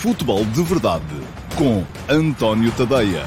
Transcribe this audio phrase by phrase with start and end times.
[0.00, 1.04] Futebol de Verdade
[1.58, 3.24] com António Tadeia.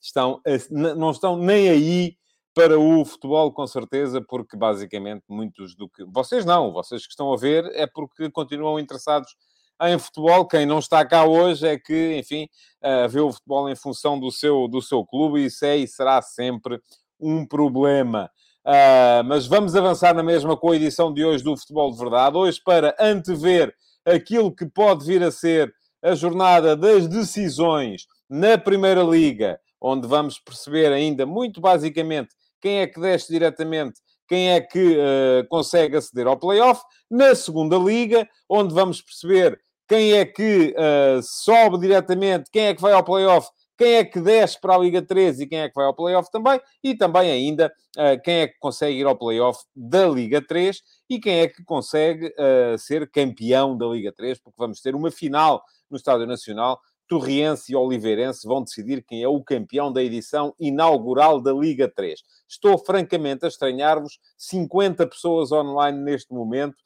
[0.00, 2.16] estão a, não estão nem aí
[2.54, 6.04] para o futebol, com certeza, porque basicamente muitos do que.
[6.04, 9.36] Vocês não, vocês que estão a ver é porque continuam interessados
[9.82, 10.46] em futebol.
[10.46, 12.48] Quem não está cá hoje é que, enfim,
[12.82, 15.86] uh, vê o futebol em função do seu, do seu clube e isso é e
[15.86, 16.80] será sempre
[17.20, 18.30] um problema.
[18.68, 22.36] Uh, mas vamos avançar na mesma com a edição de hoje do Futebol de Verdade.
[22.36, 29.02] Hoje, para antever aquilo que pode vir a ser a jornada das decisões na Primeira
[29.02, 32.28] Liga, onde vamos perceber ainda muito basicamente
[32.60, 36.82] quem é que desce diretamente, quem é que uh, consegue aceder ao playoff.
[37.10, 42.82] Na segunda liga, onde vamos perceber quem é que uh, sobe diretamente, quem é que
[42.82, 43.48] vai ao playoff,
[43.78, 46.30] quem é que desce para a Liga 3 e quem é que vai ao playoff
[46.30, 50.82] também, e também ainda uh, quem é que consegue ir ao playoff da Liga 3
[51.08, 52.34] e quem é que consegue
[52.78, 57.76] ser campeão da Liga 3, porque vamos ter uma final no Estádio Nacional Torriense e
[57.76, 62.22] Oliveirense vão decidir quem é o campeão da edição inaugural da Liga 3.
[62.46, 66.76] Estou francamente a estranhar-vos, 50 pessoas online neste momento,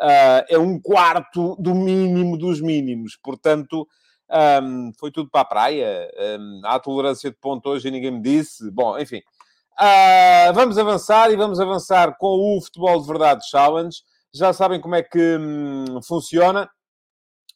[0.00, 3.86] uh, é um quarto do mínimo dos mínimos, portanto,
[4.32, 6.10] um, foi tudo para a praia.
[6.38, 8.70] Um, há tolerância de ponto hoje e ninguém me disse.
[8.70, 9.20] Bom, enfim.
[9.78, 13.96] Uh, vamos avançar e vamos avançar com o Futebol de Verdade Challenge.
[14.32, 16.70] Já sabem como é que hum, funciona.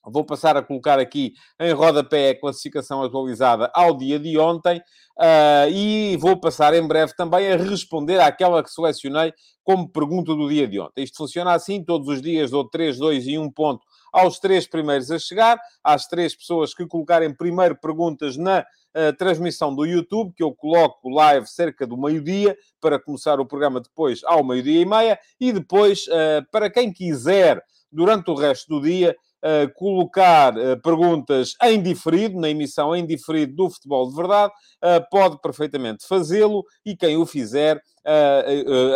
[0.04, 5.68] Vou passar a colocar aqui em rodapé a classificação atualizada ao dia de ontem uh,
[5.68, 9.32] e vou passar em breve também a responder àquela que selecionei
[9.64, 11.02] como pergunta do dia de ontem.
[11.02, 13.84] Isto funciona assim, todos os dias dou 3, 2 e 1 ponto
[14.16, 19.74] aos três primeiros a chegar, às três pessoas que colocarem primeiro perguntas na uh, transmissão
[19.74, 24.42] do YouTube, que eu coloco live cerca do meio-dia, para começar o programa depois ao
[24.42, 27.62] meio-dia e meia, e depois, uh, para quem quiser,
[27.92, 29.14] durante o resto do dia,
[29.46, 34.52] uh, colocar uh, perguntas em diferido, na emissão em diferido do Futebol de Verdade,
[34.82, 37.80] uh, pode perfeitamente fazê-lo e quem o fizer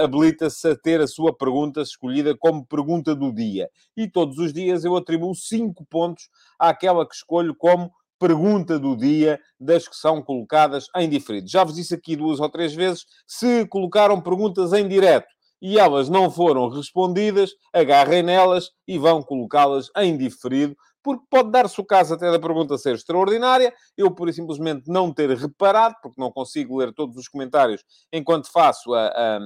[0.05, 3.69] habilita-se a ter a sua pergunta escolhida como pergunta do dia.
[3.97, 7.91] E todos os dias eu atribuo 5 pontos àquela que escolho como
[8.21, 11.49] pergunta do dia das que são colocadas em diferido.
[11.49, 15.27] Já vos disse aqui duas ou três vezes, se colocaram perguntas em direto
[15.60, 21.81] e elas não foram respondidas, agarrem nelas e vão colocá-las em diferido, porque pode dar-se
[21.81, 26.31] o caso até da pergunta ser extraordinária, eu por simplesmente não ter reparado, porque não
[26.31, 27.82] consigo ler todos os comentários
[28.12, 29.38] enquanto faço a, a,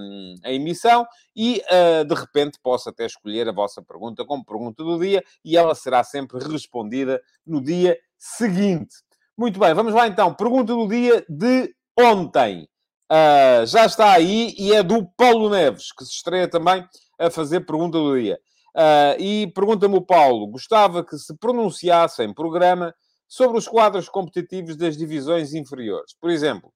[0.44, 4.98] a emissão, e uh, de repente posso até escolher a vossa pergunta como pergunta do
[4.98, 8.96] dia, e ela será sempre respondida no dia seguinte.
[9.36, 10.32] Muito bem, vamos lá então.
[10.32, 12.68] Pergunta do dia de ontem.
[13.14, 16.84] Uh, já está aí e é do Paulo Neves, que se estreia também
[17.16, 18.40] a fazer pergunta do dia.
[18.74, 22.92] Uh, e pergunta-me o Paulo: gostava que se pronunciasse em programa
[23.28, 26.12] sobre os quadros competitivos das divisões inferiores.
[26.20, 26.74] Por exemplo,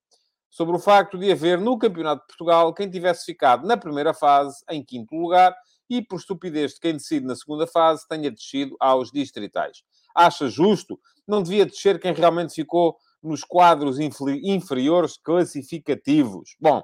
[0.48, 4.62] sobre o facto de haver no Campeonato de Portugal quem tivesse ficado na primeira fase
[4.70, 5.52] em quinto lugar
[5.90, 9.78] e, por estupidez de quem decide na segunda fase, tenha descido aos distritais.
[10.14, 11.00] Acha justo?
[11.26, 16.56] Não devia descer quem realmente ficou nos quadros inferiores classificativos.
[16.60, 16.82] Bom,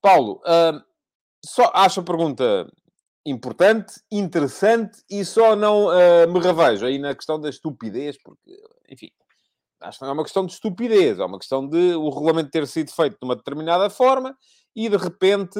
[0.00, 0.82] Paulo, uh,
[1.44, 2.70] só acho a pergunta
[3.24, 8.50] importante, interessante e só não uh, me revejo aí na questão da estupidez, porque,
[8.88, 9.10] enfim,
[9.80, 12.66] acho que não é uma questão de estupidez, é uma questão de o regulamento ter
[12.66, 14.36] sido feito de uma determinada forma
[14.74, 15.58] e, de repente,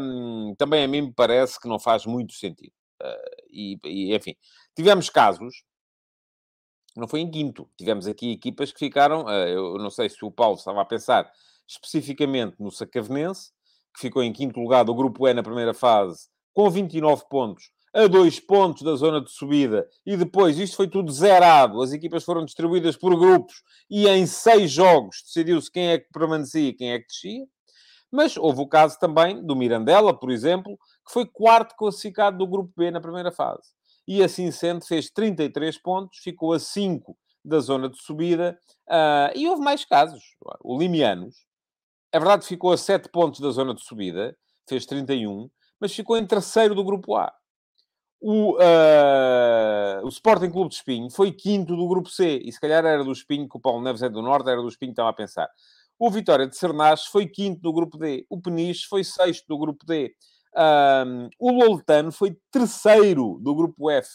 [0.00, 2.72] um, também a mim me parece que não faz muito sentido.
[3.02, 4.34] Uh, e, e, enfim,
[4.74, 5.62] tivemos casos
[6.96, 7.68] não foi em quinto.
[7.76, 11.30] Tivemos aqui equipas que ficaram, eh, eu não sei se o Paulo estava a pensar
[11.68, 13.50] especificamente no Sacavenense,
[13.94, 18.06] que ficou em quinto lugar do Grupo E na primeira fase, com 29 pontos, a
[18.06, 22.44] dois pontos da zona de subida, e depois isto foi tudo zerado, as equipas foram
[22.44, 26.98] distribuídas por grupos, e em seis jogos decidiu-se quem é que permanecia e quem é
[26.98, 27.46] que descia.
[28.10, 32.72] Mas houve o caso também do Mirandela, por exemplo, que foi quarto classificado do Grupo
[32.76, 33.75] B na primeira fase
[34.06, 38.58] e assim sendo fez 33 pontos, ficou a 5 da zona de subida,
[38.88, 40.22] uh, e houve mais casos.
[40.62, 41.46] O Limianos,
[42.12, 44.36] é verdade ficou a 7 pontos da zona de subida,
[44.68, 45.48] fez 31,
[45.80, 47.32] mas ficou em terceiro do grupo A.
[48.20, 52.84] O, uh, o Sporting Clube de Espinho foi quinto do grupo C, e se calhar
[52.84, 55.10] era do Espinho que o Paulo Neves é do Norte, era do Espinho que estava
[55.10, 55.48] a pensar.
[55.98, 58.26] O Vitória de Sernás foi quinto do grupo D.
[58.28, 60.14] O Peniche foi sexto do grupo D.
[60.56, 64.08] Um, o Loltano foi terceiro do grupo F.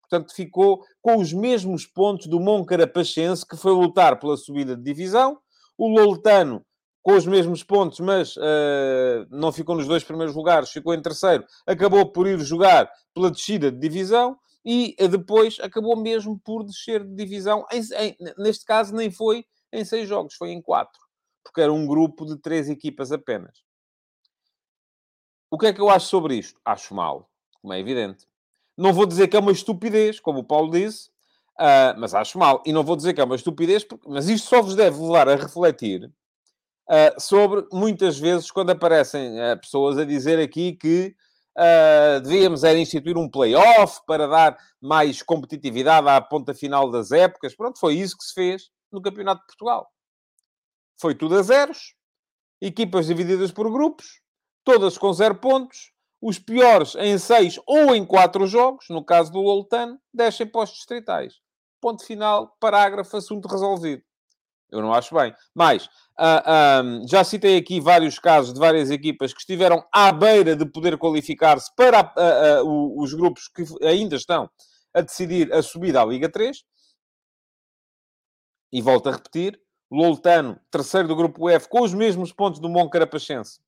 [0.00, 5.38] Portanto, ficou com os mesmos pontos do Moncarapachense, que foi lutar pela subida de divisão.
[5.76, 6.64] O Loltano
[7.06, 11.44] com os mesmos pontos, mas uh, não ficou nos dois primeiros lugares, ficou em terceiro,
[11.64, 17.04] acabou por ir jogar pela descida de divisão e uh, depois acabou mesmo por descer
[17.04, 17.64] de divisão.
[17.70, 20.98] Em, em, neste caso, nem foi em seis jogos, foi em quatro,
[21.44, 23.65] porque era um grupo de três equipas apenas.
[25.50, 26.60] O que é que eu acho sobre isto?
[26.64, 28.26] Acho mal, como é evidente.
[28.76, 31.08] Não vou dizer que é uma estupidez, como o Paulo disse,
[31.58, 32.62] uh, mas acho mal.
[32.66, 34.08] E não vou dizer que é uma estupidez, porque...
[34.08, 39.58] mas isto só vos deve levar a refletir uh, sobre, muitas vezes, quando aparecem uh,
[39.60, 41.14] pessoas a dizer aqui que
[41.56, 47.54] uh, devíamos era instituir um play-off para dar mais competitividade à ponta final das épocas.
[47.54, 49.90] Pronto, foi isso que se fez no Campeonato de Portugal.
[51.00, 51.94] Foi tudo a zeros,
[52.60, 54.20] equipas divididas por grupos,
[54.66, 59.40] todas com zero pontos, os piores em seis ou em quatro jogos, no caso do
[59.40, 61.34] Loltano, descem para os distritais.
[61.80, 64.02] Ponto final, parágrafo, assunto resolvido.
[64.68, 65.32] Eu não acho bem.
[65.54, 70.66] Mas, ah, já citei aqui vários casos de várias equipas que estiveram à beira de
[70.66, 74.50] poder qualificar-se para uh, uh, os grupos que ainda estão
[74.92, 76.64] a decidir a subida à Liga 3.
[78.72, 83.60] E volto a repetir, Loltano, terceiro do grupo F, com os mesmos pontos do Moncarapachense.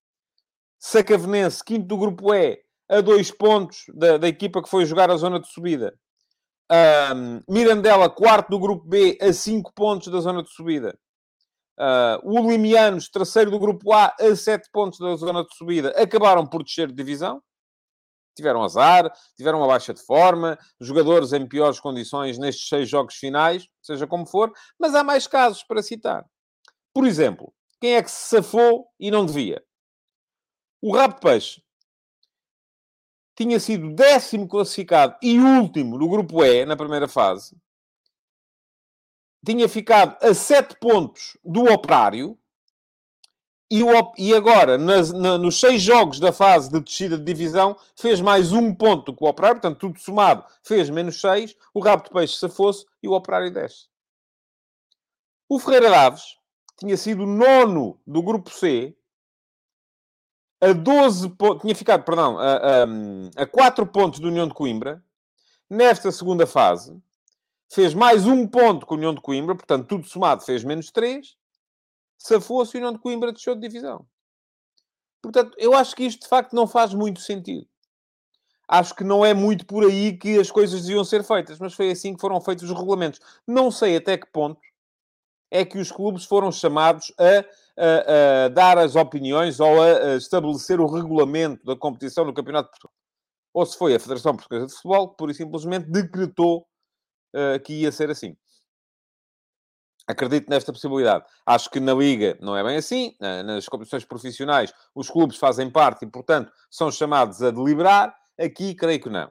[0.79, 5.17] Sacavenense, quinto do grupo E, a dois pontos da, da equipa que foi jogar a
[5.17, 5.95] zona de subida.
[6.71, 10.99] Um, Mirandela, quarto do grupo B, a 5 pontos da zona de subida.
[11.79, 16.47] Uh, o Limianos, terceiro do grupo A, a 7 pontos da zona de subida, acabaram
[16.47, 17.43] por descer de divisão.
[18.37, 23.67] Tiveram azar, tiveram uma baixa de forma, jogadores em piores condições nestes seis jogos finais,
[23.83, 26.25] seja como for, mas há mais casos para citar.
[26.95, 29.63] Por exemplo, quem é que se safou e não devia?
[30.81, 31.63] O Rabo de Peixe,
[33.39, 37.57] tinha sido décimo classificado e último no grupo E, na primeira fase,
[39.47, 42.37] tinha ficado a sete pontos do Operário,
[43.71, 47.79] e, o, e agora, nas, na, nos seis jogos da fase de descida de divisão,
[47.95, 52.03] fez mais um ponto que o Operário, portanto, tudo somado, fez menos seis, o Rabo
[52.03, 53.87] de Peixe se fosse e o Operário desce.
[55.49, 56.39] O Ferreira Daves
[56.77, 58.98] tinha sido nono do grupo C,
[60.61, 65.03] a 12 pontos, tinha ficado, perdão, a, a, a 4 pontos da União de Coimbra,
[65.69, 67.01] nesta segunda fase,
[67.71, 71.37] fez mais um ponto com a União de Coimbra, portanto, tudo somado fez menos 3.
[72.17, 74.07] Se fosse a União de Coimbra, deixou de divisão.
[75.23, 77.67] Portanto, eu acho que isto de facto não faz muito sentido.
[78.67, 81.91] Acho que não é muito por aí que as coisas deviam ser feitas, mas foi
[81.91, 83.21] assim que foram feitos os regulamentos.
[83.47, 84.61] Não sei até que ponto
[85.51, 87.45] é que os clubes foram chamados a
[87.79, 92.73] a, dar as opiniões ou a, a, estabelecer o regulamento da competição no Campeonato de
[92.73, 92.95] Portugal.
[93.55, 96.67] Ou se foi a Federação Portuguesa de Futebol que, pura e simplesmente, decretou
[97.35, 98.37] uh, que ia ser assim.
[100.07, 101.25] Acredito nesta possibilidade.
[101.45, 103.15] Acho que na Liga não é bem assim.
[103.21, 108.17] Nas competições profissionais, os clubes fazem parte e, portanto, são chamados a deliberar.
[108.41, 109.31] Aqui, creio que não.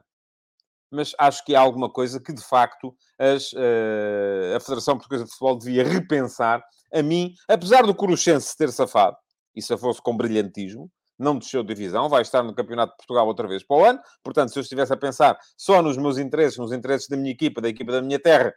[0.92, 5.31] Mas acho que há alguma coisa que, de facto, as, uh, a Federação Portuguesa de
[5.31, 6.64] Futebol devia repensar
[6.94, 9.18] a mim, apesar do Coruchense ter safado,
[9.56, 13.26] e se fosse com brilhantismo, não desceu de divisão, vai estar no Campeonato de Portugal
[13.26, 14.00] outra vez para o ano.
[14.24, 17.60] Portanto, se eu estivesse a pensar só nos meus interesses, nos interesses da minha equipa,
[17.60, 18.54] da equipa da minha terra,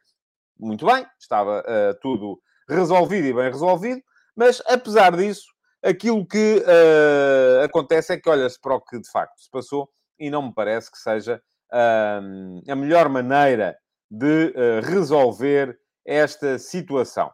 [0.59, 4.03] muito bem, estava uh, tudo resolvido e bem resolvido.
[4.37, 5.47] Mas, apesar disso,
[5.83, 10.29] aquilo que uh, acontece é que olha-se para o que de facto se passou e
[10.29, 11.41] não me parece que seja
[11.73, 13.77] uh, a melhor maneira
[14.11, 17.31] de resolver esta situação.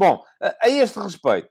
[0.00, 0.24] Bom,
[0.62, 1.50] a este respeito,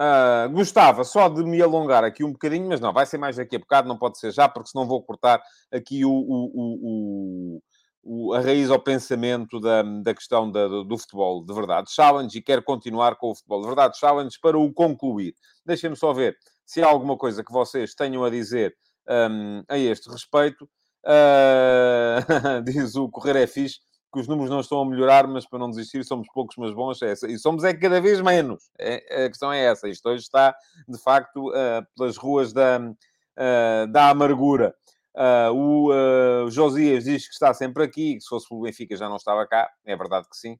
[0.00, 3.54] uh, gostava só de me alongar aqui um bocadinho, mas não, vai ser mais daqui
[3.54, 5.40] a bocado, não pode ser já, porque senão vou cortar
[5.72, 7.60] aqui o, o,
[8.02, 12.36] o, a raiz ao pensamento da, da questão da, do, do, futebol de verdade challenge
[12.36, 15.32] e quero continuar com o futebol de verdade challenge para o concluir.
[15.64, 18.74] Deixem-me só ver se há alguma coisa que vocês tenham a dizer
[19.08, 20.68] um, a este respeito.
[21.04, 23.78] Uh, diz o Correr é fixe
[24.12, 27.00] que os números não estão a melhorar, mas para não desistir, somos poucos, mas bons.
[27.02, 28.70] É e somos é cada vez menos.
[28.78, 29.88] É, a questão é essa.
[29.88, 30.56] Isto hoje está,
[30.88, 34.74] de facto, uh, pelas ruas da, uh, da amargura.
[35.14, 39.16] Uh, o Josias diz que está sempre aqui, que se fosse pelo Benfica já não
[39.16, 39.70] estava cá.
[39.84, 40.58] É verdade que sim.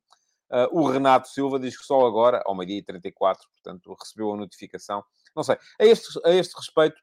[0.73, 5.05] o Renato Silva diz que só agora, ao meio-dia e 34, portanto, recebeu a notificação.
[5.35, 5.57] Não sei.
[5.79, 6.97] A este, a este respeito,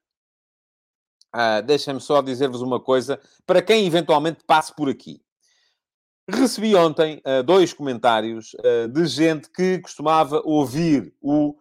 [1.66, 5.23] Deixem-me só dizer-vos uma coisa, para quem eventualmente passe por aqui.
[6.30, 11.56] Recebi ontem uh, dois comentários uh, de gente que costumava ouvir o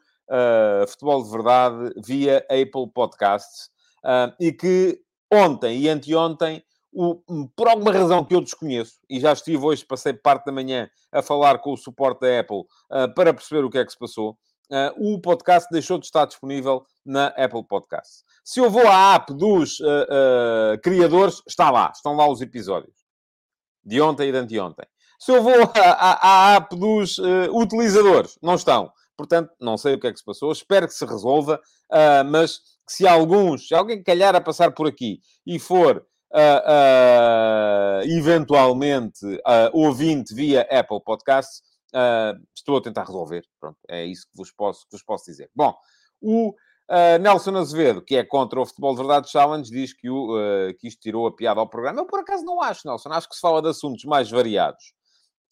[0.89, 3.69] Futebol de Verdade via Apple Podcasts
[4.41, 4.99] e que
[5.31, 7.17] ontem e anteontem, o,
[7.55, 11.21] por alguma razão que eu desconheço, e já estive hoje, passei parte da manhã a
[11.21, 12.65] falar com o suporte da Apple
[13.15, 14.39] para perceber o que é que se passou,
[14.97, 18.25] o podcast deixou de estar disponível na Apple Podcasts.
[18.43, 19.77] Se eu vou à app dos
[20.83, 23.02] criadores, está lá, estão lá os episódios
[23.85, 24.87] de ontem e de anteontem.
[25.19, 28.93] Se eu vou à, app dos uh, utilizadores, não estão.
[29.17, 30.51] Portanto, não sei o que é que se passou.
[30.51, 31.61] Espero que se resolva.
[31.91, 39.21] Uh, mas se alguns, se alguém calhar a passar por aqui e for uh, eventualmente
[39.73, 41.63] ouvinte via Apple Podcasts,
[42.57, 43.45] estou a tentar resolver.
[43.61, 45.51] Pronto, é isso que vos posso, que vos posso dizer.
[45.55, 45.73] Bom,
[46.21, 46.55] o
[46.93, 50.75] Uh, Nelson Azevedo, que é contra o Futebol de Verdade Challenge, diz que, o, uh,
[50.75, 52.01] que isto tirou a piada ao programa.
[52.01, 53.09] Eu, por acaso, não acho, Nelson.
[53.11, 54.93] Acho que se fala de assuntos mais variados.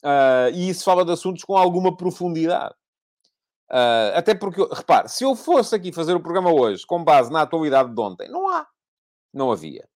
[0.05, 2.75] Uh, e se fala de assuntos com alguma profundidade.
[4.15, 7.95] até porque, repare, se eu fosse aqui fazer o programa hoje com base na atualidade
[7.95, 8.67] de ontem, não há.
[9.33, 9.89] Não havia.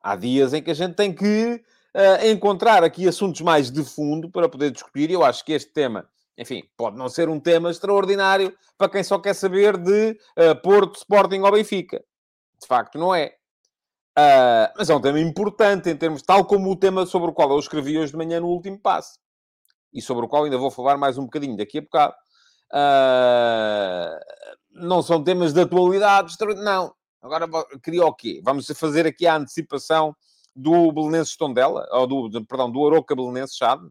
[0.00, 1.62] Há dias em que a gente tem que
[2.30, 5.10] encontrar aqui assuntos mais de fundo para poder discutir.
[5.10, 9.02] E eu acho que este tema enfim, pode não ser um tema extraordinário para quem
[9.02, 12.02] só quer saber de uh, Porto, Sporting ou Benfica.
[12.60, 13.34] De facto, não é.
[14.18, 17.50] Uh, mas é um tema importante em termos, tal como o tema sobre o qual
[17.50, 19.18] eu escrevi hoje de manhã no último passo.
[19.92, 22.14] E sobre o qual ainda vou falar mais um bocadinho daqui a bocado.
[22.72, 24.18] Uh,
[24.70, 26.94] não são temas de atualidade, não.
[27.20, 27.46] Agora,
[27.82, 28.40] queria o quê?
[28.42, 30.16] Vamos fazer aqui a antecipação
[30.56, 33.86] do Belenenses Tondela, ou do, perdão, do Aroca Belenenses Chade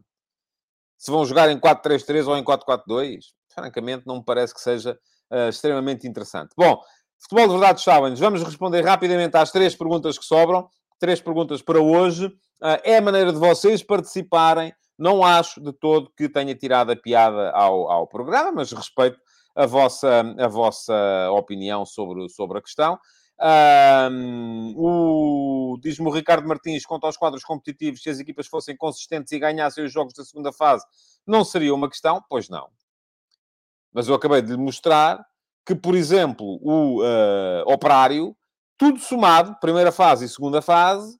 [1.02, 4.96] se vão jogar em 4-3-3 ou em 4-4-2, francamente não me parece que seja
[5.32, 6.50] uh, extremamente interessante.
[6.56, 6.80] Bom,
[7.18, 10.68] Futebol de Verdade Challenge, vamos responder rapidamente às três perguntas que sobram.
[11.00, 12.26] Três perguntas para hoje.
[12.26, 14.72] Uh, é a maneira de vocês participarem.
[14.96, 19.18] Não acho de todo que tenha tirado a piada ao, ao programa, mas respeito
[19.56, 20.94] a vossa, a vossa
[21.32, 22.96] opinião sobre, sobre a questão.
[24.76, 25.11] O,
[25.82, 29.84] diz-me o Ricardo Martins, quanto aos quadros competitivos, se as equipas fossem consistentes e ganhassem
[29.84, 30.84] os jogos da segunda fase,
[31.26, 32.22] não seria uma questão?
[32.28, 32.70] Pois não.
[33.92, 35.24] Mas eu acabei de lhe mostrar
[35.66, 38.36] que, por exemplo, o uh, Operário,
[38.78, 41.18] tudo somado, primeira fase e segunda fase,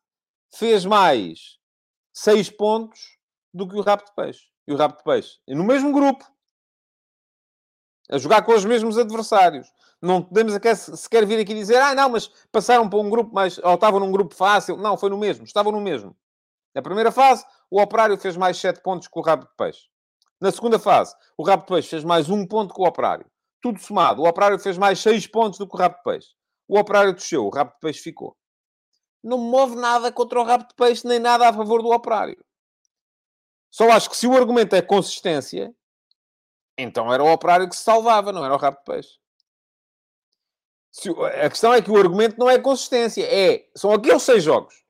[0.54, 1.58] fez mais
[2.14, 3.18] 6 pontos
[3.52, 4.46] do que o Rabo de Peixe.
[4.66, 6.24] E o Rabo de Peixe, e no mesmo grupo,
[8.10, 9.66] a jogar com os mesmos adversários.
[10.02, 10.52] Não podemos
[10.98, 14.10] sequer vir aqui dizer, ah, não, mas passaram para um grupo mais, ou estavam num
[14.10, 14.76] grupo fácil.
[14.76, 16.16] Não, foi no mesmo, estavam no mesmo.
[16.74, 19.86] Na primeira fase, o Operário fez mais 7 pontos que o Rabo de Peixe.
[20.40, 23.30] Na segunda fase, o Rabo de Peixe fez mais um ponto que o Operário.
[23.60, 26.30] Tudo somado, o Operário fez mais 6 pontos do que o Rabo de Peixe.
[26.66, 28.36] O Operário desceu, o Rabo de Peixe ficou.
[29.22, 32.44] Não move nada contra o Rabo de Peixe, nem nada a favor do Operário.
[33.70, 35.72] Só acho que se o argumento é consistência,
[36.76, 39.21] então era o Operário que se salvava, não era o Rabo de Peixe.
[41.42, 44.82] A questão é que o argumento não é consistência, é, são aqueles seis jogos.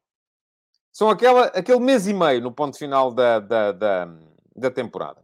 [0.92, 4.08] São aquela, aquele mês e meio no ponto final da, da, da,
[4.54, 5.22] da temporada.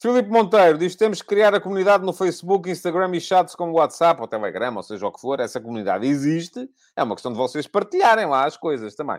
[0.00, 4.20] Filipe Monteiro diz temos que criar a comunidade no Facebook, Instagram e chats como WhatsApp
[4.20, 5.40] ou Telegram, ou seja o que for.
[5.40, 6.68] Essa comunidade existe.
[6.94, 9.18] É uma questão de vocês partilharem lá as coisas também.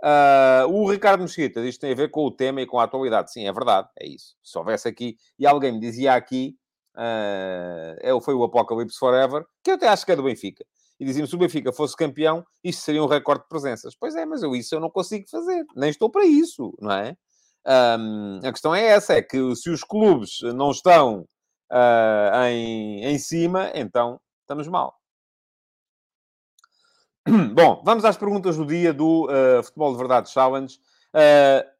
[0.00, 2.84] Uh, o Ricardo Mesquita diz que tem a ver com o tema e com a
[2.84, 3.32] atualidade.
[3.32, 4.36] Sim, é verdade, é isso.
[4.42, 6.56] Se houvesse aqui, e alguém me dizia aqui
[6.96, 10.64] uh, foi o Apocalipse Forever, que eu até acho que é do Benfica.
[10.98, 13.94] E dizia-me, se o Benfica fosse campeão, isto seria um recorde de presenças.
[13.98, 15.64] Pois é, mas eu isso eu não consigo fazer.
[15.74, 17.16] Nem estou para isso, não é?
[17.66, 21.26] Um, a questão é essa, é que se os clubes não estão
[21.72, 24.94] uh, em, em cima, então estamos mal.
[27.54, 30.78] Bom, vamos às perguntas do dia do uh, Futebol de Verdade Challenge.
[31.14, 31.73] Uh,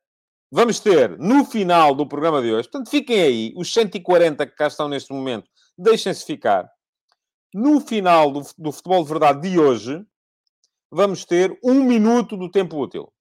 [0.55, 4.69] vamos ter no final do programa de hoje, portanto, fiquem aí, os 140 que cá
[4.69, 6.71] estão neste momento, deixem-se ficar.
[7.53, 10.01] No final do, do Futebol de Verdade de hoje,
[10.93, 13.13] vamos ter um minuto do tempo útil.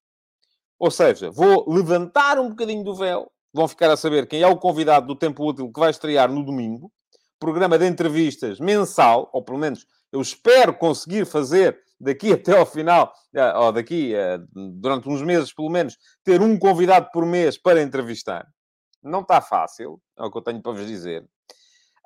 [0.78, 4.58] Ou seja, vou levantar um bocadinho do véu, vão ficar a saber quem é o
[4.58, 6.92] convidado do tempo útil que vai estrear no domingo.
[7.40, 13.12] Programa de entrevistas mensal, ou pelo menos eu espero conseguir fazer daqui até ao final,
[13.34, 17.82] eh, ou daqui eh, durante uns meses pelo menos, ter um convidado por mês para
[17.82, 18.46] entrevistar.
[19.01, 21.24] Não está fácil, é o que eu tenho para vos dizer.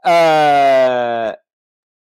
[0.06, 1.36] Uh,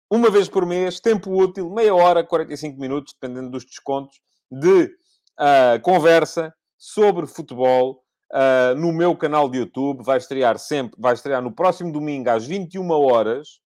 [0.09, 5.79] uma vez por mês, tempo útil, meia hora, 45 minutos, dependendo dos descontos, de uh,
[5.83, 10.03] conversa sobre futebol uh, no meu canal de YouTube.
[10.03, 13.59] Vai estrear sempre, vai estrear no próximo domingo às 21 horas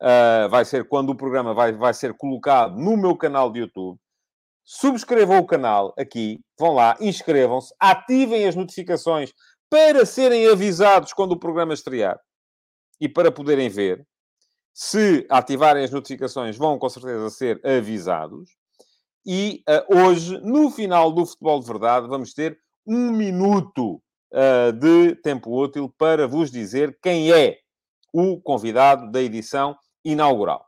[0.00, 3.98] Uh, vai ser quando o programa vai, vai ser colocado no meu canal de YouTube.
[4.64, 9.32] Subscrevam o canal aqui, vão lá, inscrevam-se, ativem as notificações
[9.70, 12.18] para serem avisados quando o programa estrear
[13.00, 14.06] e para poderem ver.
[14.72, 18.50] Se ativarem as notificações, vão com certeza ser avisados.
[19.26, 25.14] E uh, hoje, no final do Futebol de Verdade, vamos ter um minuto uh, de
[25.16, 27.58] tempo útil para vos dizer quem é
[28.12, 30.66] o convidado da edição inaugural.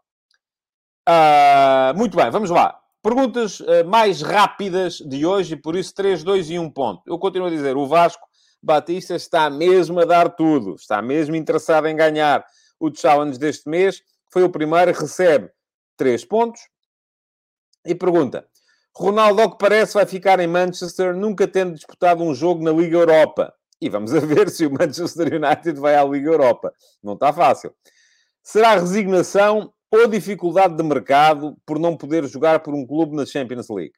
[1.09, 2.81] Uh, muito bem, vamos lá.
[3.03, 7.03] Perguntas uh, mais rápidas de hoje, e por isso 3, 2 e 1 ponto.
[7.07, 8.27] Eu continuo a dizer, o Vasco
[8.63, 12.45] Batista está mesmo a dar tudo, está mesmo interessado em ganhar
[12.81, 14.03] o challenge deste mês.
[14.33, 15.51] Foi o primeiro, recebe
[15.97, 16.61] 3 pontos.
[17.85, 18.45] E pergunta,
[18.93, 22.97] Ronaldo, ao que parece, vai ficar em Manchester, nunca tendo disputado um jogo na Liga
[22.97, 23.55] Europa.
[23.81, 26.73] E vamos a ver se o Manchester United vai à Liga Europa.
[27.03, 27.73] Não está fácil.
[28.47, 33.69] Será resignação ou dificuldade de mercado por não poder jogar por um clube na Champions
[33.69, 33.95] League?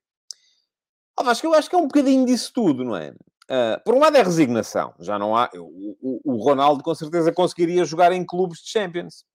[1.20, 3.10] Oh, acho que eu acho que é um bocadinho disso tudo, não é?
[3.10, 4.94] Uh, por um lado é resignação.
[5.00, 5.50] Já não há...
[5.54, 9.26] O, o, o Ronaldo, com certeza, conseguiria jogar em clubes de Champions.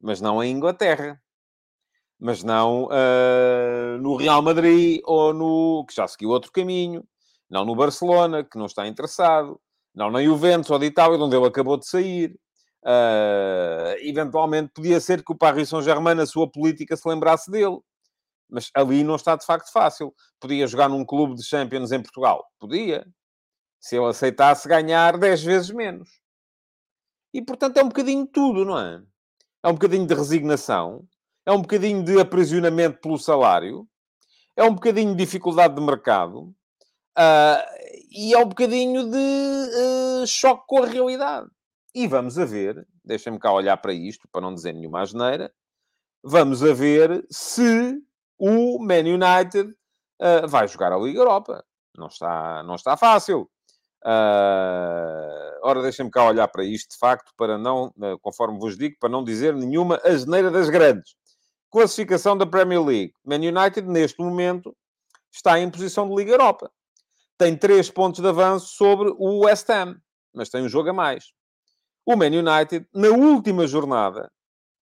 [0.00, 1.20] Mas não em Inglaterra
[2.18, 5.84] mas não uh, no Real Madrid ou no.
[5.86, 7.04] que já seguiu outro caminho,
[7.50, 9.60] não no Barcelona, que não está interessado,
[9.94, 12.34] não na Juventus ou de Itália, onde ele acabou de sair.
[12.86, 17.78] Uh, eventualmente podia ser que o Paris Saint-Germain, na sua política, se lembrasse dele.
[18.48, 20.14] Mas ali não está de facto fácil.
[20.38, 22.44] Podia jogar num clube de Champions em Portugal?
[22.60, 23.04] Podia.
[23.80, 26.08] Se ele aceitasse ganhar 10 vezes menos.
[27.34, 29.02] E, portanto, é um bocadinho de tudo, não é?
[29.64, 31.06] É um bocadinho de resignação
[31.46, 33.88] é um bocadinho de aprisionamento pelo salário,
[34.56, 36.52] é um bocadinho de dificuldade de mercado
[37.16, 37.62] uh,
[38.10, 41.48] e é um bocadinho de uh, choque com a realidade.
[41.96, 45.50] E vamos a ver, deixem-me cá olhar para isto, para não dizer nenhuma asneira,
[46.22, 47.98] vamos a ver se
[48.38, 49.74] o Man United
[50.20, 51.64] uh, vai jogar a Liga Europa.
[51.96, 53.50] Não está, não está fácil.
[54.04, 59.08] Uh, ora, deixem-me cá olhar para isto, de facto, para não, conforme vos digo, para
[59.08, 61.16] não dizer nenhuma asneira das grandes.
[61.70, 63.14] Classificação da Premier League.
[63.24, 64.76] Man United, neste momento,
[65.32, 66.70] está em posição de Liga Europa.
[67.38, 69.98] Tem 3 pontos de avanço sobre o West Ham,
[70.34, 71.34] mas tem um jogo a mais.
[72.06, 74.30] O Man United, na última jornada,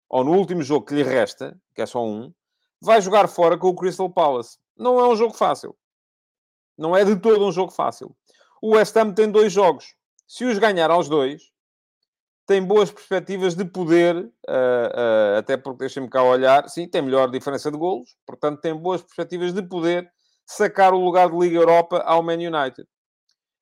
[0.09, 2.35] ou no último jogo que lhe resta, que é só um,
[2.81, 4.59] vai jogar fora com o Crystal Palace.
[4.77, 5.77] Não é um jogo fácil.
[6.77, 8.14] Não é de todo um jogo fácil.
[8.61, 9.95] O West Ham tem dois jogos.
[10.27, 11.53] Se os ganhar aos dois,
[12.45, 17.31] tem boas perspectivas de poder, uh, uh, até porque deixem-me cá olhar, sim, tem melhor
[17.31, 20.11] diferença de golos, portanto tem boas perspectivas de poder
[20.45, 22.88] sacar o lugar de Liga Europa ao Man United.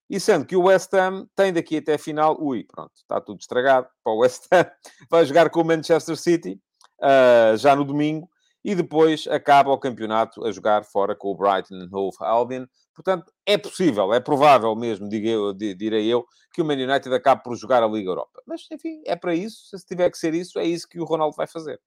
[0.09, 3.41] E sendo que o West Ham tem daqui até a final, ui, pronto, está tudo
[3.41, 4.67] estragado para o West Ham,
[5.11, 6.61] vai jogar com o Manchester City
[7.01, 8.29] uh, já no domingo
[8.65, 12.67] e depois acaba o campeonato a jogar fora com o Brighton Hove Albion.
[12.95, 17.57] Portanto, é possível, é provável mesmo, eu, direi eu, que o Man United acabe por
[17.57, 18.41] jogar a Liga Europa.
[18.47, 19.77] Mas, enfim, é para isso.
[19.77, 21.81] Se tiver que ser isso, é isso que o Ronaldo vai fazer.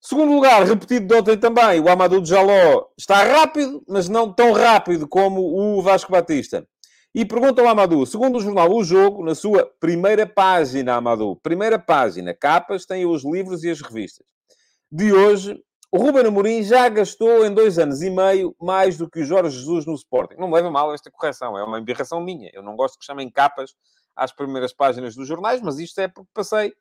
[0.00, 5.08] Segundo lugar, repetido de ontem também, o Amadou Jaló está rápido, mas não tão rápido
[5.08, 6.66] como o Vasco Batista.
[7.14, 11.78] E pergunta ao Amadou, segundo o jornal O Jogo, na sua primeira página, Amadou, primeira
[11.78, 14.26] página, capas, tem os livros e as revistas.
[14.92, 15.58] De hoje,
[15.90, 19.56] o Ruben Amorim já gastou em dois anos e meio mais do que o Jorge
[19.56, 20.36] Jesus no Sporting.
[20.38, 22.50] Não me leva mal esta correção, é uma embirração minha.
[22.52, 23.74] Eu não gosto que chamem capas
[24.14, 26.74] às primeiras páginas dos jornais, mas isto é porque passei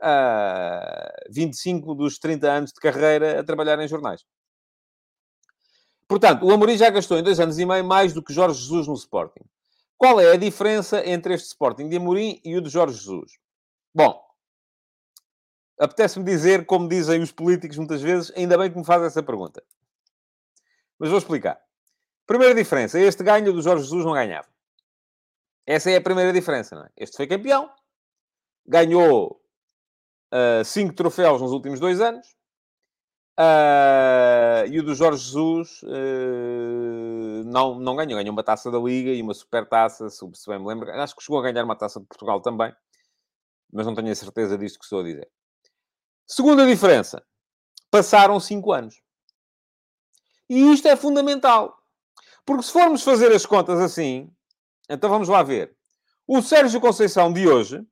[0.00, 4.24] uh, 25 dos 30 anos de carreira a trabalhar em jornais.
[6.08, 8.86] Portanto, o Amorim já gastou em dois anos e meio mais do que Jorge Jesus
[8.86, 9.44] no Sporting.
[9.98, 13.32] Qual é a diferença entre este Sporting de Amorim e o de Jorge Jesus?
[13.92, 14.24] Bom,
[15.76, 19.60] apetece-me dizer, como dizem os políticos muitas vezes, ainda bem que me faz essa pergunta.
[21.00, 21.60] Mas vou explicar.
[22.24, 24.46] Primeira diferença, este ganho do Jorge Jesus não ganhava.
[25.66, 26.90] Essa é a primeira diferença, não é?
[26.96, 27.68] Este foi campeão,
[28.64, 29.42] ganhou
[30.32, 32.37] uh, cinco troféus nos últimos dois anos,
[33.38, 38.18] uh, e o do Jorge Jesus uh, não, não ganhou.
[38.18, 40.90] Ganhou uma taça da Liga e uma super taça, se bem me lembro.
[40.90, 42.74] Acho que chegou a ganhar uma taça de Portugal também,
[43.72, 45.30] mas não tenho a certeza disto que estou a dizer.
[46.26, 47.24] Segunda diferença.
[47.90, 49.00] Passaram cinco anos.
[50.48, 51.76] E isto é fundamental.
[52.44, 54.30] Porque se formos fazer as contas assim,
[54.88, 55.74] então vamos lá ver.
[56.26, 57.86] O Sérgio Conceição de hoje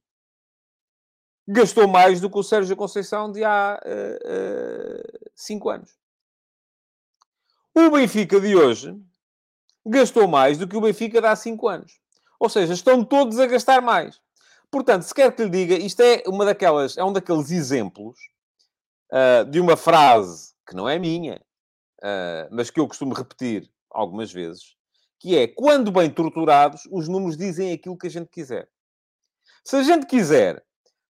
[1.46, 5.96] gastou mais do que o Sérgio Conceição de há uh, uh, cinco anos.
[7.74, 8.98] O Benfica de hoje
[9.84, 12.00] gastou mais do que o Benfica de há cinco anos.
[12.40, 14.20] Ou seja, estão todos a gastar mais.
[14.70, 18.18] Portanto, se quer que lhe diga, isto é, uma daquelas, é um daqueles exemplos
[19.12, 21.40] uh, de uma frase que não é minha,
[22.50, 24.76] mas que eu costumo repetir algumas vezes,
[25.20, 28.68] que é, quando bem torturados, os números dizem aquilo que a gente quiser.
[29.64, 30.64] Se a gente quiser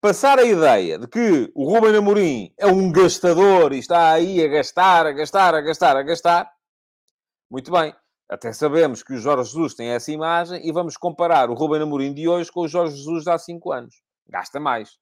[0.01, 4.49] passar a ideia de que o Ruben Amorim é um gastador e está aí a
[4.49, 6.53] gastar, a gastar, a gastar, a gastar,
[7.51, 7.95] muito bem.
[8.29, 12.15] Até sabemos que o Jorge Jesus tem essa imagem e vamos comparar o Ruben Amorim
[12.15, 14.03] de hoje com o Jorge Jesus de há 5 anos.
[14.29, 14.99] Gasta mais.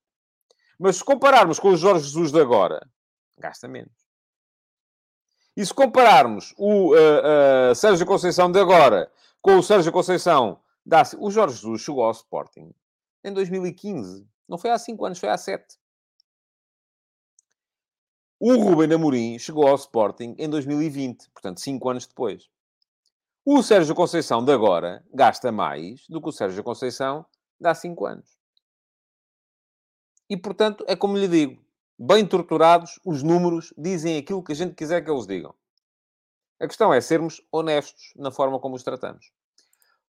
[0.78, 2.80] Mas se compararmos com o Jorge Jesus de agora,
[3.38, 3.92] gasta menos.
[5.54, 11.02] E se compararmos o uh, uh, Sérgio Conceição de agora com o Sérgio Conceição da...
[11.18, 12.72] O Jorge Jesus chegou ao Sporting
[13.22, 14.26] em 2015.
[14.48, 15.78] Não foi há 5 anos, foi há 7.
[18.40, 22.48] O Ruben Amorim chegou ao Sporting em 2020, portanto, 5 anos depois.
[23.44, 27.26] O Sérgio Conceição de agora gasta mais do que o Sérgio Conceição
[27.60, 28.38] de há 5 anos.
[30.30, 31.60] E, portanto, é como lhe digo,
[31.98, 35.54] bem torturados, os números dizem aquilo que a gente quiser que eles digam.
[36.60, 39.32] A questão é sermos honestos na forma como os tratamos.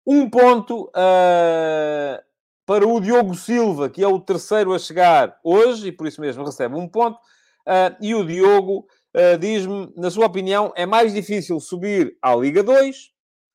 [0.05, 2.26] Um ponto uh,
[2.67, 6.43] para o Diogo Silva, que é o terceiro a chegar hoje, e por isso mesmo
[6.43, 7.17] recebe um ponto.
[7.65, 12.61] Uh, e o Diogo uh, diz-me, na sua opinião, é mais difícil subir à Liga
[12.61, 13.13] 2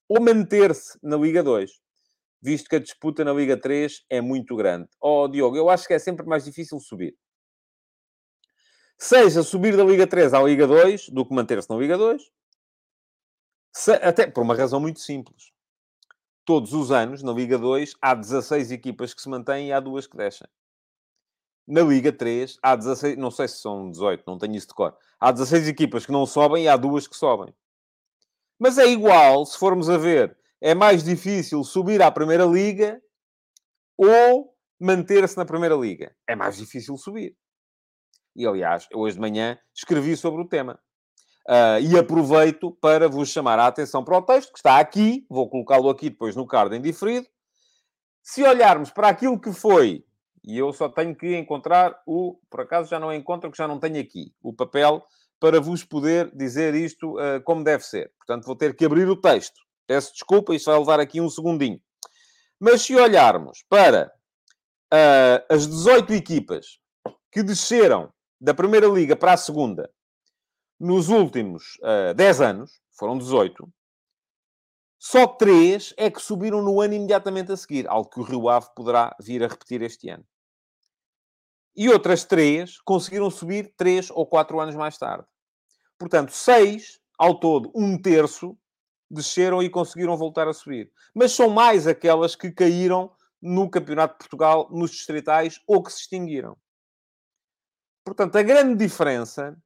[0.09, 1.71] ou manter-se na Liga 2,
[2.41, 4.89] visto que a disputa na Liga 3 é muito grande.
[4.99, 7.15] Oh, Diogo, eu acho que é sempre mais difícil subir.
[8.99, 12.23] Seja subir da Liga 3 à Liga 2 do que manter-se na Liga 2,
[13.75, 15.53] se, até por uma razão muito simples.
[16.45, 20.07] Todos os anos, na Liga 2, há 16 equipas que se mantêm e há duas
[20.07, 20.47] que descem.
[21.67, 24.97] Na Liga 3, há 16, não sei se são 18, não tenho isso de cor.
[25.21, 27.55] Há 16 equipas que não sobem e há duas que sobem.
[28.59, 33.01] Mas é igual, se formos a ver, é mais difícil subir à Primeira Liga
[33.97, 36.15] ou manter-se na Primeira Liga.
[36.27, 37.37] É mais difícil subir.
[38.35, 40.81] E, aliás, hoje de manhã escrevi sobre o tema.
[41.49, 45.49] Uh, e aproveito para vos chamar a atenção para o texto, que está aqui, vou
[45.49, 47.27] colocá-lo aqui depois no card em diferido.
[48.23, 50.05] Se olharmos para aquilo que foi,
[50.45, 53.81] e eu só tenho que encontrar o, por acaso já não encontro, que já não
[53.81, 55.05] tenho aqui, o papel
[55.41, 58.13] para vos poder dizer isto uh, como deve ser.
[58.19, 59.61] Portanto, vou ter que abrir o texto.
[59.89, 61.81] Peço desculpa, isto vai levar aqui um segundinho.
[62.61, 64.13] Mas se olharmos para
[64.95, 66.79] uh, as 18 equipas
[67.33, 69.91] que desceram da Primeira Liga para a Segunda
[70.83, 73.73] nos últimos uh, eh, 10 anos, foram 18,
[74.99, 78.67] só 3 é que subiram no ano imediatamente a seguir, algo que o Rio Ave
[78.75, 80.25] poderá vir a repetir este ano.
[81.77, 85.25] E outras 3 conseguiram subir 3 ou 4 anos mais tarde.
[85.97, 88.59] Portanto, seis, ao todo, um terço,
[89.09, 90.91] desceram e conseguiram voltar a subir.
[91.15, 96.01] Mas são mais aquelas que caíram no Campeonato de Portugal, nos distritais, ou que se
[96.01, 96.57] extinguiram.
[98.05, 99.57] Portanto, a grande diferença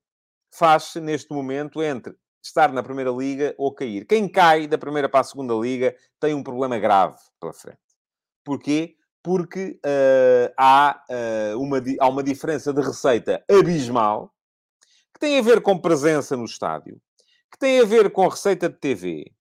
[0.51, 4.07] faz-se neste momento entre estar na Primeira Liga ou cair.
[4.07, 7.79] Quem cai da Primeira para a Segunda Liga tem um problema grave pela frente.
[8.45, 8.97] Porquê?
[9.23, 14.33] Porque uh, há, uh, uma, há uma diferença de receita abismal
[15.13, 17.01] que tem a ver com presença no estádio,
[17.51, 19.33] que tem a ver com receita de TV,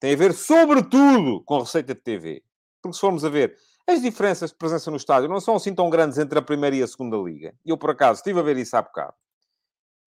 [0.00, 2.42] tem a ver, sobretudo, com receita de TV.
[2.82, 5.88] Porque se formos a ver, as diferenças de presença no estádio não são assim tão
[5.88, 7.54] grandes entre a primeira e a segunda liga.
[7.64, 9.14] Eu, por acaso, estive a ver isso há bocado.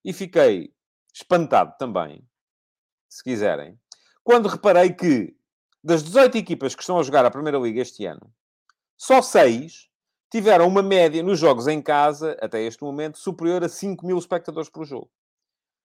[0.04, 0.74] E fiquei
[1.14, 2.28] espantado também,
[3.10, 3.80] se quiserem,
[4.24, 5.36] quando reparei que,
[5.84, 8.34] das 18 equipas que estão a jogar a primeira liga este ano,
[8.98, 9.90] só 6
[10.30, 14.70] tiveram uma média nos jogos em casa, até este momento, superior a 5 mil espectadores
[14.70, 15.10] por jogo.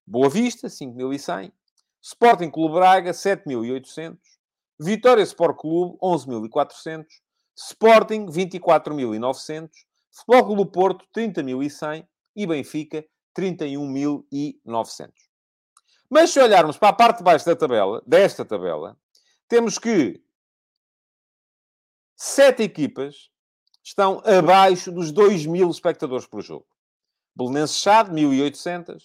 [0.06, 1.52] Boa Vista, 5.100.
[2.02, 4.18] Sporting Clube Braga, 7.800.
[4.80, 7.06] Vitória Sport Clube, 11.400.
[7.56, 9.70] Sporting, 24.900.
[10.10, 12.06] Futebol Clube Porto, 30.100.
[12.34, 13.04] E Benfica,
[13.36, 15.12] 31.900.
[16.08, 18.96] Mas se olharmos para a parte de baixo da tabela, desta tabela,
[19.48, 20.22] temos que
[22.14, 23.30] sete equipas
[23.82, 26.66] estão abaixo dos 2 mil espectadores por jogo.
[27.34, 29.04] Belenenses Chade, 1.800.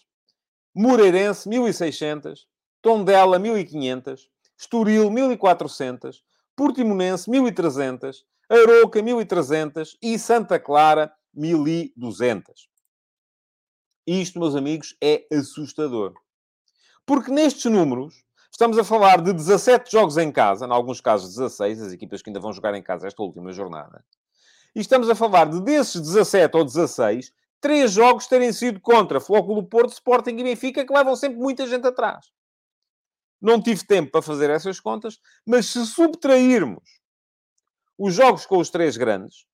[0.75, 2.41] Moreirense, 1.600.
[2.81, 4.27] Tondela, 1.500.
[4.57, 6.17] Estoril, 1.400.
[6.55, 8.23] Portimonense, 1.300.
[8.49, 9.97] Aroca, 1.300.
[10.01, 12.43] E Santa Clara, 1.200.
[14.07, 16.13] Isto, meus amigos, é assustador.
[17.05, 21.81] Porque nestes números, estamos a falar de 17 jogos em casa, em alguns casos 16,
[21.81, 24.05] as equipas que ainda vão jogar em casa esta última jornada.
[24.73, 29.63] E estamos a falar de desses 17 ou 16, três jogos terem sido contra Flóculo
[29.63, 32.31] Porto, Sporting e Benfica, que levam sempre muita gente atrás.
[33.41, 37.01] Não tive tempo para fazer essas contas, mas se subtrairmos
[37.97, 39.45] os jogos com os três grandes,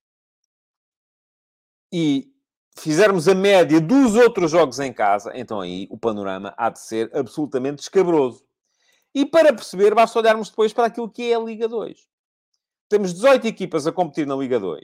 [1.92, 2.33] e
[2.76, 7.10] fizermos a média dos outros jogos em casa, então aí o panorama há de ser
[7.16, 8.44] absolutamente escabroso.
[9.14, 12.08] E para perceber, basta olharmos depois para aquilo que é a Liga 2.
[12.90, 14.84] Temos 18 equipas a competir na Liga 2.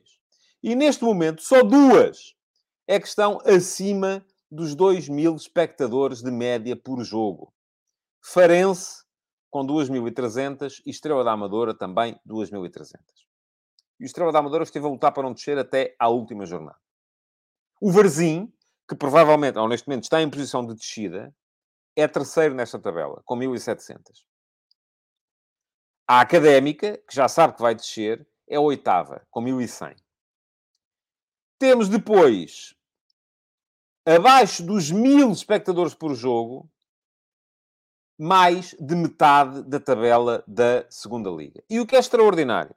[0.61, 2.35] E neste momento, só duas
[2.87, 7.53] é que estão acima dos 2 mil espectadores de média por jogo.
[8.21, 9.03] Farense,
[9.49, 12.99] com 2.300, e Estrela da Amadora, também 2.300.
[13.99, 16.77] E o Estrela da Amadora esteve a lutar para não descer até à última jornada.
[17.81, 18.51] O Varzim,
[18.87, 21.33] que provavelmente, momento, está em posição de descida,
[21.95, 24.01] é terceiro nesta tabela, com 1.700.
[26.07, 29.95] A Académica, que já sabe que vai descer, é a oitava, com 1.100.
[31.59, 32.75] Temos depois,
[34.05, 36.69] abaixo dos mil espectadores por jogo,
[38.17, 41.63] mais de metade da tabela da segunda liga.
[41.69, 42.75] E o que é extraordinário?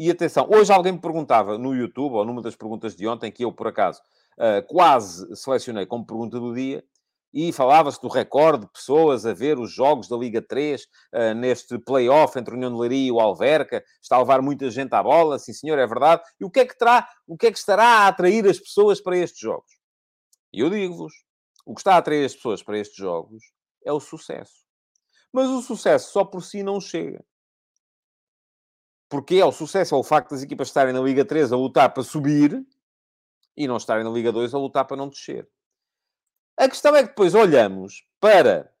[0.00, 3.44] E atenção, hoje alguém me perguntava no YouTube, ou numa das perguntas de ontem, que
[3.44, 4.00] eu, por acaso,
[4.38, 6.84] uh, quase selecionei como pergunta do dia,
[7.34, 11.34] e falava-se do recorde de pessoas a ver os jogos da Liga 3 uh, eh,
[11.34, 13.82] neste play-off entre a União de Leiria e o Alverca.
[14.00, 16.22] Está a levar muita gente à bola, sim senhor, é verdade.
[16.40, 19.00] E o que é que terá, o que é que estará a atrair as pessoas
[19.00, 19.72] para estes jogos?
[20.52, 21.12] E eu digo-vos,
[21.66, 23.42] o que está a atrair as pessoas para estes jogos
[23.84, 24.64] é o sucesso.
[25.32, 27.22] Mas o sucesso só por si não chega.
[29.08, 31.92] Porque é o sucesso, é o facto das equipas estarem na Liga 3 a lutar
[31.92, 32.64] para subir
[33.56, 35.48] e não estarem na Liga 2 a lutar para não descer.
[36.56, 38.72] A questão é que depois olhamos para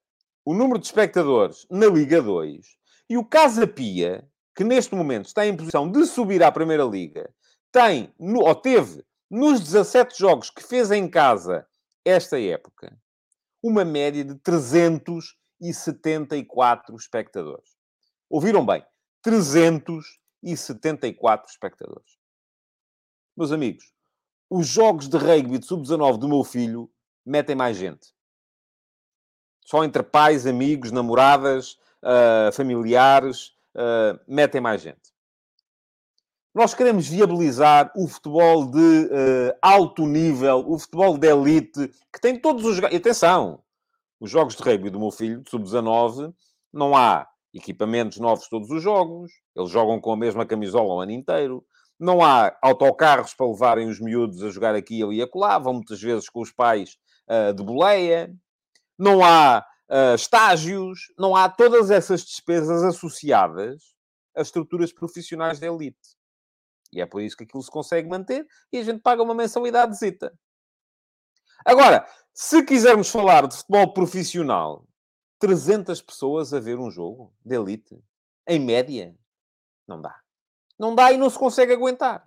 [0.44, 2.66] o número de espectadores na Liga 2
[3.08, 7.32] e o Casa Pia, que neste momento está em posição de subir à Primeira Liga,
[7.70, 11.66] tem, ou teve, nos 17 jogos que fez em casa
[12.04, 12.98] esta época,
[13.62, 17.76] uma média de 374 espectadores.
[18.28, 18.84] Ouviram bem?
[19.22, 22.18] 374 espectadores.
[23.36, 23.92] Meus amigos,
[24.50, 26.90] os jogos de rugby de sub-19 do meu filho
[27.24, 28.12] metem mais gente.
[29.64, 35.12] Só entre pais, amigos, namoradas, uh, familiares, uh, metem mais gente.
[36.54, 42.40] Nós queremos viabilizar o futebol de uh, alto nível, o futebol de elite, que tem
[42.40, 42.78] todos os...
[42.78, 43.62] E atenção!
[44.18, 46.34] Os jogos de rugby do meu filho, de sub-19,
[46.72, 47.28] não há
[47.58, 49.30] equipamentos novos todos os jogos.
[49.54, 51.64] Eles jogam com a mesma camisola o ano inteiro.
[51.98, 55.58] Não há autocarros para levarem os miúdos a jogar aqui, ali e acolá.
[55.58, 56.96] Vão muitas vezes com os pais
[57.28, 58.32] uh, de boleia.
[58.98, 61.12] Não há uh, estágios.
[61.18, 63.82] Não há todas essas despesas associadas
[64.36, 66.16] a estruturas profissionais da elite.
[66.92, 69.96] E é por isso que aquilo se consegue manter e a gente paga uma mensalidade
[69.96, 70.32] zita.
[71.64, 74.87] Agora, se quisermos falar de futebol profissional,
[75.38, 77.98] 300 pessoas a ver um jogo de elite,
[78.46, 79.14] em média,
[79.86, 80.18] não dá.
[80.78, 82.26] Não dá e não se consegue aguentar.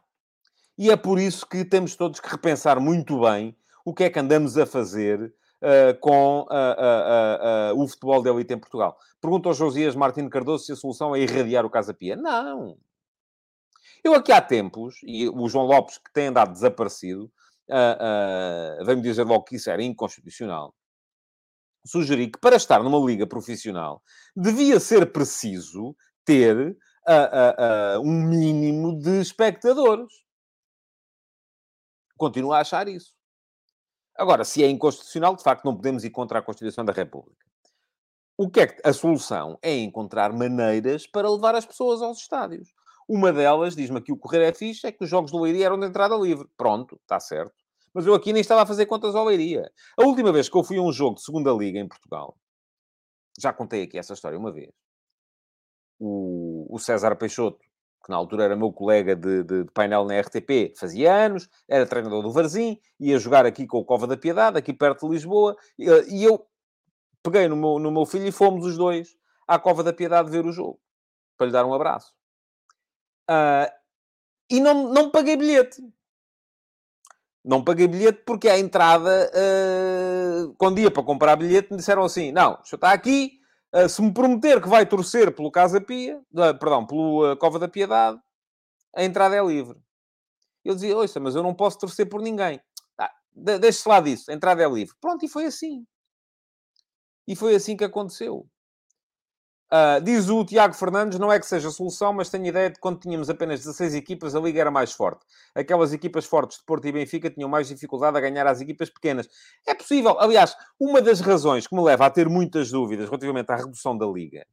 [0.77, 4.19] E é por isso que temos todos que repensar muito bem o que é que
[4.19, 5.21] andamos a fazer
[5.61, 8.97] uh, com uh, uh, o futebol de elite em Portugal.
[9.19, 12.15] Pergunta ao Josias Martins Cardoso se a solução é irradiar o Casa Pia.
[12.15, 12.77] Não.
[14.03, 17.31] Eu aqui há tempos, e o João Lopes, que tem andado desaparecido,
[17.69, 20.73] uh, uh, veio-me dizer logo que isso era inconstitucional.
[21.85, 24.03] Sugeri que para estar numa liga profissional
[24.35, 30.13] devia ser preciso ter uh, um mínimo de espectadores.
[32.17, 33.13] Continuo a achar isso.
[34.15, 37.45] Agora, se é inconstitucional, de facto não podemos ir contra a Constituição da República.
[38.37, 42.73] O que é que a solução é encontrar maneiras para levar as pessoas aos estádios.
[43.07, 45.79] Uma delas, diz-me aqui o Correio é fixe, é que os jogos do Leiria eram
[45.79, 46.47] de entrada livre.
[46.55, 47.53] Pronto, está certo.
[47.93, 49.69] Mas eu aqui nem estava a fazer contas ao Leiria.
[49.97, 52.37] A última vez que eu fui a um jogo de segunda liga em Portugal,
[53.39, 54.71] já contei aqui essa história uma vez.
[55.99, 57.59] O, o César Peixoto,
[58.03, 61.85] que na altura era meu colega de, de, de, painel na RTP, fazia anos, era
[61.85, 65.55] treinador do Varzim, ia jogar aqui com o Cova da Piedade, aqui perto de Lisboa,
[65.77, 66.47] e, e eu
[67.21, 69.15] peguei no meu, no meu filho e fomos os dois
[69.47, 70.79] à Cova da Piedade ver o jogo,
[71.37, 72.13] para lhe dar um abraço.
[73.29, 73.69] Uh,
[74.49, 75.81] e não, não paguei bilhete.
[77.43, 82.31] Não paguei bilhete porque à entrada, uh, quando ia para comprar bilhete, me disseram assim:
[82.31, 83.39] não, o senhor está aqui,
[83.73, 87.67] uh, se me prometer que vai torcer pelo Casa Pia, uh, perdão, pelo Cova da
[87.67, 88.19] Piedade,
[88.95, 89.79] a entrada é livre.
[90.63, 92.61] Eu dizia: ouça, mas eu não posso torcer por ninguém.
[92.97, 94.95] Ah, Deixe-se lá disso, a entrada é livre.
[95.01, 95.85] Pronto, e foi assim.
[97.27, 98.47] E foi assim que aconteceu.
[99.73, 102.99] Uh, diz o Tiago Fernandes, não é que seja solução, mas tenho ideia de quando
[102.99, 105.25] tínhamos apenas 16 equipas, a Liga era mais forte.
[105.55, 109.29] Aquelas equipas fortes de Porto e Benfica tinham mais dificuldade a ganhar as equipas pequenas.
[109.65, 110.19] É possível.
[110.19, 114.05] Aliás, uma das razões que me leva a ter muitas dúvidas relativamente à redução da
[114.05, 114.45] Liga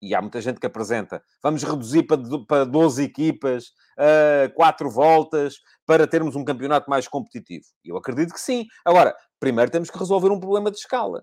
[0.00, 3.68] e há muita gente que apresenta, vamos reduzir para, para 12 equipas,
[3.98, 7.64] uh, 4 voltas, para termos um campeonato mais competitivo.
[7.84, 8.66] Eu acredito que sim.
[8.84, 11.22] Agora, primeiro temos que resolver um problema de escala.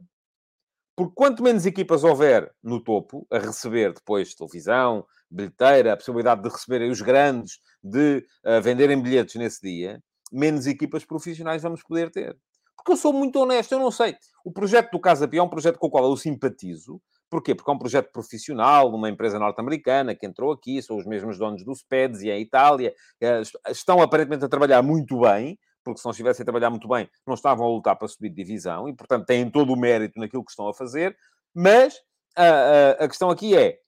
[0.95, 6.49] Porque quanto menos equipas houver no topo, a receber depois televisão, bilheteira, a possibilidade de
[6.49, 10.01] receberem os grandes, de uh, venderem bilhetes nesse dia,
[10.31, 12.37] menos equipas profissionais vamos poder ter.
[12.75, 14.15] Porque eu sou muito honesto, eu não sei.
[14.45, 17.01] O projeto do Casa Pia é um projeto com o qual eu simpatizo,
[17.33, 17.55] Porquê?
[17.55, 21.35] Porque é um projeto profissional de uma empresa norte-americana que entrou aqui, são os mesmos
[21.39, 21.73] donos do
[22.21, 26.45] e em Itália, eh, estão aparentemente a trabalhar muito bem, porque se não estivessem a
[26.45, 29.73] trabalhar muito bem, não estavam a lutar para subir de divisão, e portanto têm todo
[29.73, 31.17] o mérito naquilo que estão a fazer,
[31.53, 32.01] mas
[32.35, 33.79] a, a, a questão aqui é,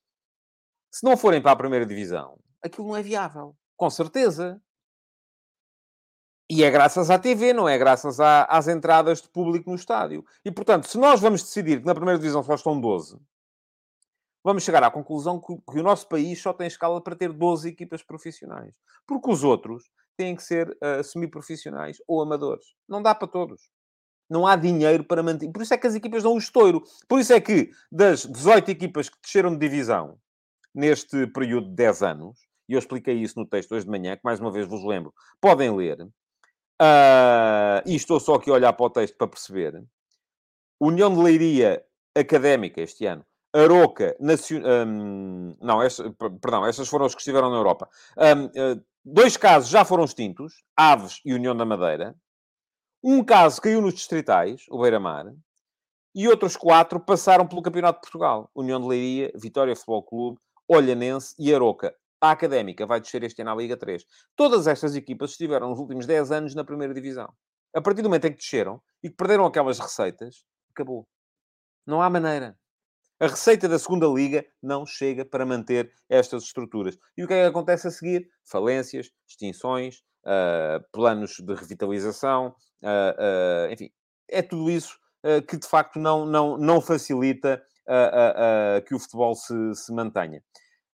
[0.92, 4.62] se não forem para a primeira divisão, aquilo não é viável, com certeza.
[6.50, 10.24] E é graças à TV, não é graças à, às entradas de público no estádio.
[10.44, 13.20] E, portanto, se nós vamos decidir que na primeira divisão só estão 12,
[14.44, 17.68] vamos chegar à conclusão que, que, o nosso país só tem escala para ter 12
[17.68, 18.76] equipas profissionais.
[19.08, 22.66] Porque os outros têm que ser uh, semi-profissionais ou amadores.
[22.88, 23.62] Não dá para todos.
[24.30, 25.52] Não há dinheiro para manter.
[25.52, 26.84] Por isso é que as equipas dão o estouro.
[27.08, 30.18] Por isso é que das 18 equipas que desceram de divisão
[30.74, 34.24] neste período de 10 anos, e eu expliquei isso no texto hoje de manhã, que
[34.24, 36.02] mais uma vez vos lembro, podem ler.
[36.02, 39.84] Uh, e estou só aqui a olhar para o texto para perceber.
[40.80, 43.26] União de Leiria Académica este ano
[43.56, 44.62] Aroca, Nacion...
[44.66, 47.88] Um, não, esta, perdão, estas foram os que estiveram na Europa.
[48.18, 52.16] Um, uh, eh, dois casos já foram extintos, Aves e União da Madeira.
[53.04, 55.32] Um caso caiu nos distritais, o Beira-Mar.
[56.16, 58.50] E outros quatro passaram pelo Campeonato de Portugal.
[58.56, 61.94] União de Leiria, Vitória Futebol Clube, Olhanense e Aroca.
[62.20, 64.04] A Académica vai descer este ano à Liga 3.
[64.36, 67.32] Todas estas equipas estiveram nos últimos 10 anos na primeira divisão.
[67.76, 71.08] A partir do momento em que desceram e que perderam aquelas receitas, acabou.
[71.86, 72.58] Não há maneira.
[73.18, 76.98] A receita da segunda liga não chega para manter estas estruturas.
[77.18, 78.28] E o que é que acontece a seguir?
[78.44, 82.48] Falências, extinções, uh, planos de revitalização,
[82.84, 83.90] uh, uh, enfim,
[84.30, 84.98] é tudo isso
[85.48, 87.60] que de facto não, não, não facilita
[88.86, 90.40] que o futebol se, se mantenha.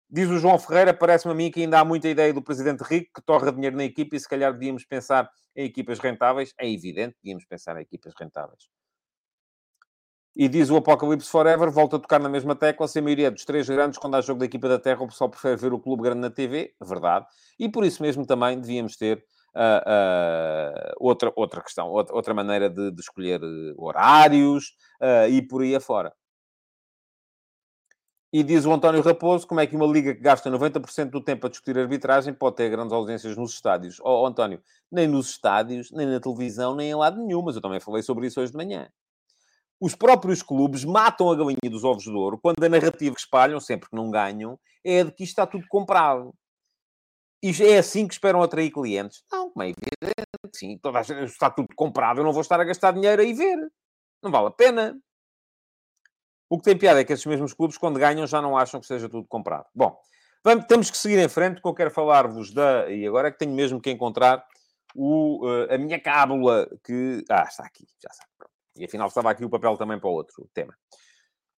[0.10, 3.12] Diz o João Ferreira, parece-me a mim que ainda há muita ideia do presidente rico
[3.14, 6.54] que torra dinheiro na equipa e se calhar devíamos pensar em equipas rentáveis.
[6.58, 8.70] É evidente, devíamos pensar em equipas rentáveis.
[10.36, 13.44] E diz o Apocalipse Forever, volta a tocar na mesma tecla, se a maioria dos
[13.44, 16.04] três grandes, quando há jogo da equipa da Terra, o pessoal prefere ver o clube
[16.04, 17.26] grande na TV, verdade.
[17.60, 19.18] E por isso mesmo também devíamos ter
[19.56, 24.70] uh, uh, outra, outra questão, outra, outra maneira de, de escolher eh, horários
[25.02, 26.14] uh, e por aí afora.
[28.34, 31.48] E diz o António Raposo, como é que uma liga que gasta 90% do tempo
[31.48, 34.00] a discutir arbitragem pode ter grandes ausências nos estádios?
[34.02, 37.82] Oh, António, nem nos estádios, nem na televisão, nem em lado nenhum, mas eu também
[37.82, 38.90] falei sobre isso hoje de manhã
[39.82, 43.60] os próprios clubes matam a galinha dos ovos de ouro quando a narrativa que espalham,
[43.60, 46.36] sempre que não ganham, é de que isto está tudo comprado.
[47.44, 49.24] E é assim que esperam atrair clientes?
[49.32, 52.62] Não, como é evidente, sim, toda a gente, está tudo comprado, eu não vou estar
[52.62, 53.58] a gastar dinheiro aí ver.
[54.22, 54.96] Não vale a pena.
[56.48, 58.86] O que tem piada é que esses mesmos clubes, quando ganham, já não acham que
[58.86, 59.66] seja tudo comprado.
[59.74, 59.98] Bom,
[60.44, 62.88] vamos, temos que seguir em frente, porque eu quero falar-vos da...
[62.92, 64.46] E agora é que tenho mesmo que encontrar
[64.94, 67.24] o, uh, a minha cábula que...
[67.32, 68.51] Ah, está aqui, já sabe.
[68.76, 70.74] E afinal estava aqui o papel também para outro tema.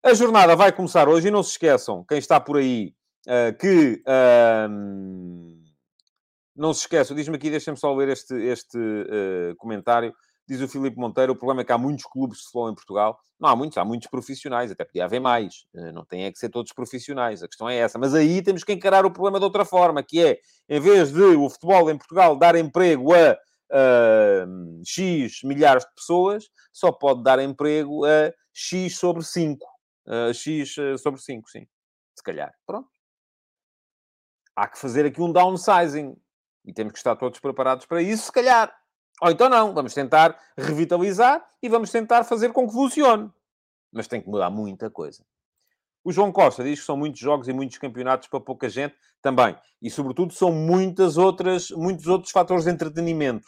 [0.04, 2.94] A jornada vai começar hoje e não se esqueçam, quem está por aí,
[3.28, 4.02] uh, que.
[4.08, 5.62] Uh,
[6.56, 10.14] não se esqueçam, diz-me aqui, deixem-me só ler este, este uh, comentário.
[10.48, 13.18] Diz o Filipe Monteiro: o problema é que há muitos clubes de futebol em Portugal.
[13.40, 15.66] Não há muitos, há muitos profissionais, até podia haver mais.
[15.74, 17.98] Eh, não tem é que ser todos profissionais, a questão é essa.
[17.98, 21.22] Mas aí temos que encarar o problema de outra forma, que é, em vez de
[21.22, 23.38] o futebol em Portugal dar emprego a
[23.72, 29.66] uh, X milhares de pessoas, só pode dar emprego a X sobre 5.
[30.06, 31.68] Uh, X uh, sobre 5, sim.
[32.16, 32.54] Se calhar.
[32.66, 32.90] Pronto.
[34.56, 36.16] Há que fazer aqui um downsizing.
[36.66, 38.76] E temos que estar todos preparados para isso, se calhar.
[39.22, 39.74] Ou então não.
[39.74, 43.32] Vamos tentar revitalizar e vamos tentar fazer com que funcione.
[43.92, 45.26] Mas tem que mudar muita coisa.
[46.04, 49.56] O João Costa diz que são muitos jogos e muitos campeonatos para pouca gente também.
[49.82, 53.48] E, sobretudo, são muitas outras, muitos outros fatores de entretenimento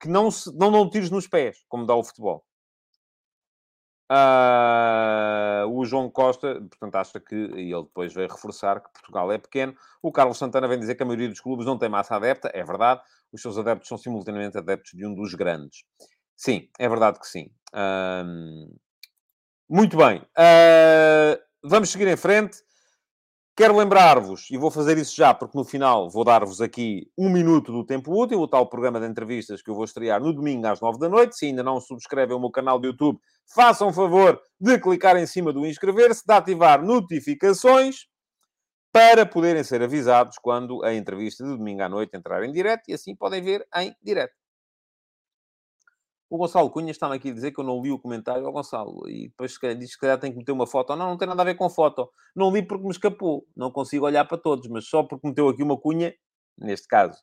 [0.00, 2.44] que não, se, não dão tiros nos pés, como dá o futebol.
[4.10, 9.36] Uh, o João Costa, portanto, acha que, e ele depois veio reforçar que Portugal é
[9.36, 9.74] pequeno.
[10.02, 12.50] O Carlos Santana vem dizer que a maioria dos clubes não tem massa adepta.
[12.54, 13.02] É verdade.
[13.30, 15.84] Os seus adeptos são simultaneamente adeptos de um dos grandes.
[16.34, 17.50] Sim, é verdade que sim.
[17.74, 18.74] Uh,
[19.68, 20.20] muito bem.
[20.20, 22.62] Uh, vamos seguir em frente.
[23.58, 27.72] Quero lembrar-vos, e vou fazer isso já, porque no final vou dar-vos aqui um minuto
[27.72, 30.80] do tempo útil, o tal programa de entrevistas que eu vou estrear no domingo às
[30.80, 31.36] nove da noite.
[31.36, 33.18] Se ainda não subscrevem o meu canal de YouTube,
[33.52, 38.06] façam favor de clicar em cima do inscrever-se, de ativar notificações
[38.92, 42.94] para poderem ser avisados quando a entrevista de domingo à noite entrar em direto e
[42.94, 44.37] assim podem ver em direto.
[46.30, 49.08] O Gonçalo Cunha está-me aqui a dizer que eu não li o comentário ao Gonçalo.
[49.08, 50.94] E depois diz que tem que meter uma foto.
[50.94, 52.10] Não, não tem nada a ver com foto.
[52.36, 53.46] Não li porque me escapou.
[53.56, 54.68] Não consigo olhar para todos.
[54.68, 56.14] Mas só porque meteu aqui uma cunha,
[56.58, 57.18] neste caso,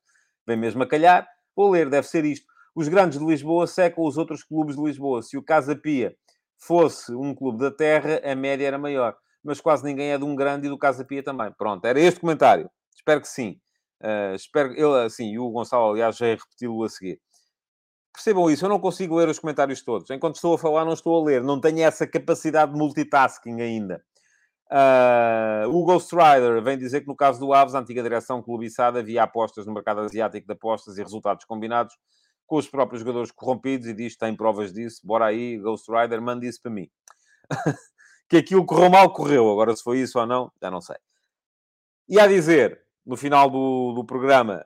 [0.47, 1.87] vem mesmo a calhar, vou ler.
[1.87, 2.47] Deve ser isto.
[2.75, 5.21] Os grandes de Lisboa secam os outros clubes de Lisboa.
[5.21, 6.15] Se o Casa Pia
[6.57, 9.15] fosse um clube da terra, a média era maior.
[9.43, 11.51] Mas quase ninguém é de um grande e do Casa Pia também.
[11.55, 12.69] Pronto, era este comentário.
[12.95, 13.59] Espero que sim.
[14.01, 17.19] Uh, espero ele assim, e o Gonçalo, aliás, já é repeti-lo a seguir.
[18.16, 20.09] Percebam isso, eu não consigo ler os comentários todos.
[20.09, 21.43] Enquanto estou a falar, não estou a ler.
[21.43, 24.01] Não tenho essa capacidade de multitasking ainda.
[24.72, 28.99] Uh, o Ghost Rider vem dizer que no caso do Aves, a antiga direção clubiçada,
[28.99, 31.95] havia apostas no mercado asiático de apostas e resultados combinados
[32.47, 35.01] com os próprios jogadores corrompidos e diz tem provas disso.
[35.03, 36.89] Bora aí, Ghost Rider, mande isso para mim.
[38.30, 39.51] que aquilo correu mal, correu.
[39.51, 40.97] Agora, se foi isso ou não, já não sei.
[42.07, 44.66] E a dizer, no final do, do programa,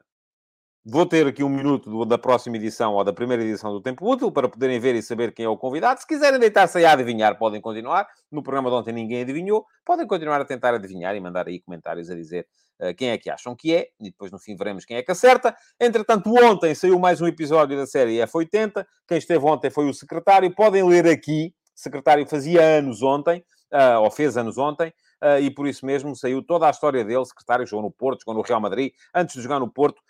[0.86, 4.10] Vou ter aqui um minuto do, da próxima edição ou da primeira edição do Tempo
[4.10, 6.00] Útil para poderem ver e saber quem é o convidado.
[6.00, 8.08] Se quiserem deitar-se aí a adivinhar, podem continuar.
[8.32, 9.66] No programa de ontem ninguém adivinhou.
[9.86, 12.48] Podem continuar a tentar adivinhar e mandar aí comentários a dizer
[12.80, 13.90] uh, quem é que acham que é.
[14.00, 15.54] E depois no fim veremos quem é que acerta.
[15.78, 18.86] Entretanto, ontem saiu mais um episódio da série F80.
[19.06, 20.50] Quem esteve ontem foi o secretário.
[20.56, 21.54] Podem ler aqui.
[21.76, 24.94] O secretário fazia anos ontem, uh, ou fez anos ontem.
[25.22, 28.34] Uh, e por isso mesmo saiu toda a história dele, secretário, jogou no Porto, jogou
[28.34, 30.02] no Real Madrid, antes de jogar no Porto,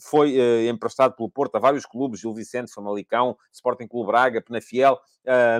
[0.00, 4.98] foi uh, emprestado pelo Porto a vários clubes, Gil Vicente, Famalicão, Sporting Clube Braga, Penafiel,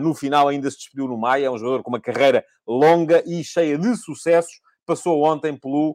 [0.01, 3.45] no final ainda se despediu no Maia, é um jogador com uma carreira longa e
[3.45, 5.95] cheia de sucessos, passou ontem pelo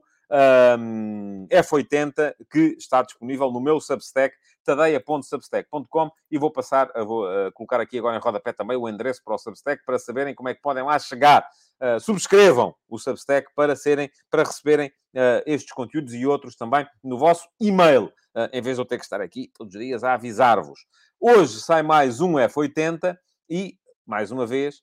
[0.79, 7.97] um, F80, que está disponível no meu Substack, tadeia.substack.com e vou passar, vou colocar aqui
[7.97, 10.83] agora em rodapé também o endereço para o Substack para saberem como é que podem
[10.83, 11.45] lá chegar.
[11.83, 17.17] Uh, subscrevam o Substack para serem, para receberem uh, estes conteúdos e outros também no
[17.17, 20.13] vosso e-mail, uh, em vez de eu ter que estar aqui todos os dias a
[20.13, 20.79] avisar-vos.
[21.19, 23.17] Hoje sai mais um F80
[23.49, 24.81] e, mais uma vez,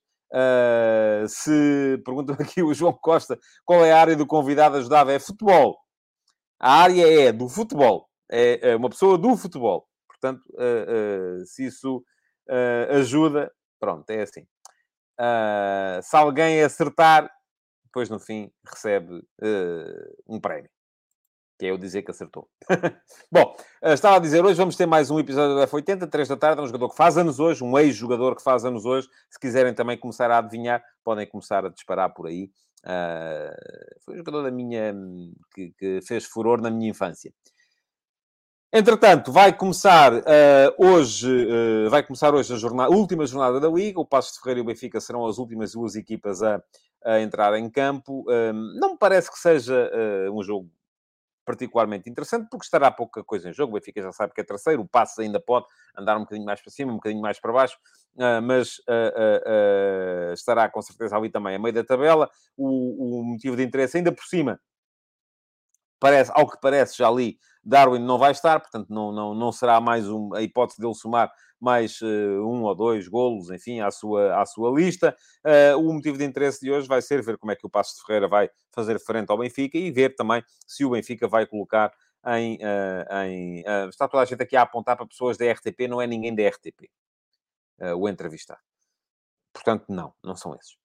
[1.27, 5.79] se pergunta aqui o João Costa qual é a área do convidado ajudava, é futebol.
[6.59, 9.89] A área é do futebol, é, é uma pessoa do futebol.
[10.07, 12.05] Portanto, uh, uh, se isso
[12.91, 14.45] ajuda, pronto, é assim.
[16.03, 17.31] se alguém acertar,
[17.85, 19.23] depois no fim recebe
[20.27, 20.69] um prémio
[21.61, 22.49] que é eu dizer que acertou.
[23.31, 26.63] Bom, estava a dizer, hoje vamos ter mais um episódio do F80, 3 da tarde,
[26.63, 29.07] um jogador que faz anos hoje, um ex-jogador que faz anos hoje.
[29.29, 32.51] Se quiserem também começar a adivinhar, podem começar a disparar por aí.
[32.83, 34.95] Uh, foi um jogador da minha...
[35.55, 37.31] Que, que, fez furor na minha infância.
[38.73, 40.23] Entretanto, vai começar uh,
[40.79, 43.99] hoje, uh, vai começar hoje a, jornada, a última jornada da Liga.
[43.99, 46.63] O Passos de Ferreira e o Benfica serão as últimas duas equipas a,
[47.05, 48.25] a entrar em campo.
[48.79, 49.91] não me parece que seja
[50.33, 50.71] um jogo
[51.51, 53.73] particularmente interessante, porque estará pouca coisa em jogo.
[53.73, 55.67] O Benfica já sabe que é terceiro, o passo ainda pode
[55.97, 57.77] andar um bocadinho mais para cima, um bocadinho mais para baixo,
[58.17, 62.31] uh, mas uh, uh, estará com certeza ali também a meio da tabela.
[62.57, 64.61] O, o, motivo de interesse, ainda por cima,
[66.01, 69.81] parece, ao que parece, já ali, Darwin não vai estar, portanto, não, não, não será
[69.81, 71.31] mais um, a hipótese dele somar
[71.61, 72.07] mais uh,
[72.43, 75.15] um ou dois golos, enfim, à sua, à sua lista.
[75.45, 77.97] Uh, o motivo de interesse de hoje vai ser ver como é que o Passo
[77.97, 81.93] de Ferreira vai fazer frente ao Benfica e ver também se o Benfica vai colocar
[82.39, 82.57] em...
[82.57, 86.07] Uh, em está toda a gente aqui a apontar para pessoas da RTP, não é
[86.07, 86.91] ninguém da RTP,
[87.97, 88.59] o entrevistar.
[89.53, 90.77] Portanto, não, não são esses.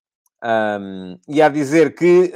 [0.43, 2.31] Um, e a dizer que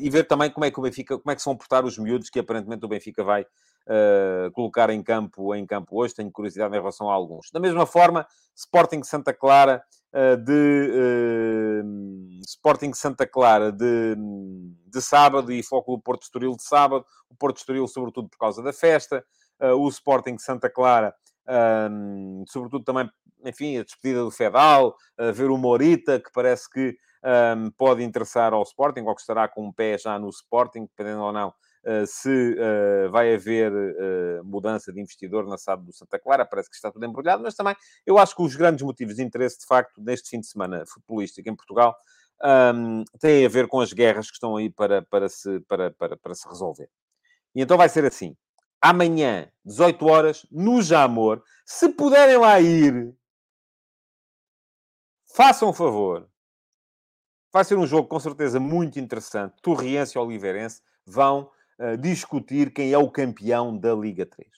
[0.00, 2.30] e ver também como é que o Benfica, como é que são portar os miúdos
[2.30, 6.14] que aparentemente o Benfica vai uh, colocar em campo, em campo hoje.
[6.14, 7.50] Tenho curiosidade em relação a alguns.
[7.50, 9.82] Da mesma forma, Sporting Santa Clara
[10.12, 14.16] uh, de uh, Sporting Santa Clara de,
[14.86, 17.04] de sábado e Foco do Porto Estoril de sábado.
[17.28, 19.24] O Porto Estoril, sobretudo por causa da festa.
[19.76, 21.14] o Sporting Santa Clara,
[22.46, 23.10] sobretudo também,
[23.44, 24.96] enfim, a despedida do Fedal,
[25.34, 29.66] ver o Morita, que parece que um, pode interessar ao Sporting, ou que estará com
[29.66, 31.52] um pé já no Sporting, dependendo ou não
[31.84, 36.68] uh, se uh, vai haver uh, mudança de investidor na SAD do Santa Clara, parece
[36.68, 37.74] que está tudo embrulhado, mas também
[38.06, 41.48] eu acho que os grandes motivos de interesse, de facto, neste fim de semana futebolístico
[41.48, 41.96] em Portugal,
[42.74, 46.16] um, têm a ver com as guerras que estão aí para, para, se, para, para,
[46.16, 46.88] para se resolver.
[47.54, 48.36] E então vai ser assim.
[48.80, 53.12] Amanhã, 18 horas, no Jamor, se puderem lá ir,
[55.34, 56.28] façam um favor
[57.52, 59.54] Vai ser um jogo com certeza muito interessante.
[59.62, 64.48] Torriense e Oliveirense vão uh, discutir quem é o campeão da Liga 3.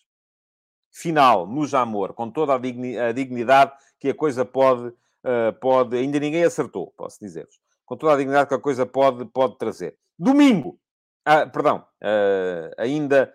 [0.90, 5.96] Final, no Jamor, com toda a, digni a dignidade que a coisa pode, uh, pode...
[5.96, 7.60] Ainda ninguém acertou, posso dizer-vos.
[7.86, 9.96] Com toda a dignidade que a coisa pode, pode trazer.
[10.18, 10.78] Domingo,
[11.24, 13.32] ah, perdão, uh, ainda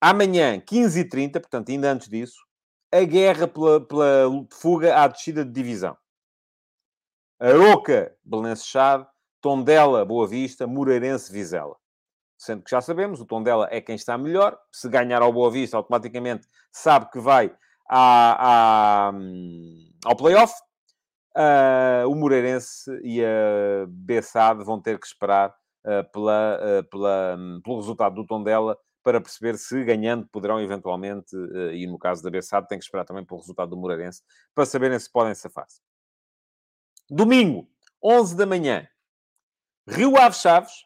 [0.00, 2.38] amanhã, 15h30, portanto, ainda antes disso,
[2.92, 5.96] a guerra pela, pela fuga à descida de divisão.
[7.44, 9.06] Aroca, Belenense Chade,
[9.38, 11.76] Tondela, Boa Vista, Moreirense, Vizela.
[12.38, 14.58] Sendo que já sabemos, o Tondela é quem está melhor.
[14.72, 17.54] Se ganhar ao Boa Vista, automaticamente sabe que vai
[17.86, 19.12] à, à,
[20.06, 20.54] ao play-off.
[21.36, 25.50] Uh, o Moreirense e a Bessade vão ter que esperar
[25.84, 31.36] uh, pela, uh, pela, um, pelo resultado do Tondela para perceber se ganhando poderão eventualmente,
[31.74, 34.22] e no caso da Bessade tem que esperar também pelo resultado do Moreirense,
[34.54, 35.82] para saberem se podem safar-se.
[37.14, 37.68] Domingo,
[38.02, 38.88] 11 da manhã,
[39.88, 40.84] Rio Ave Chaves,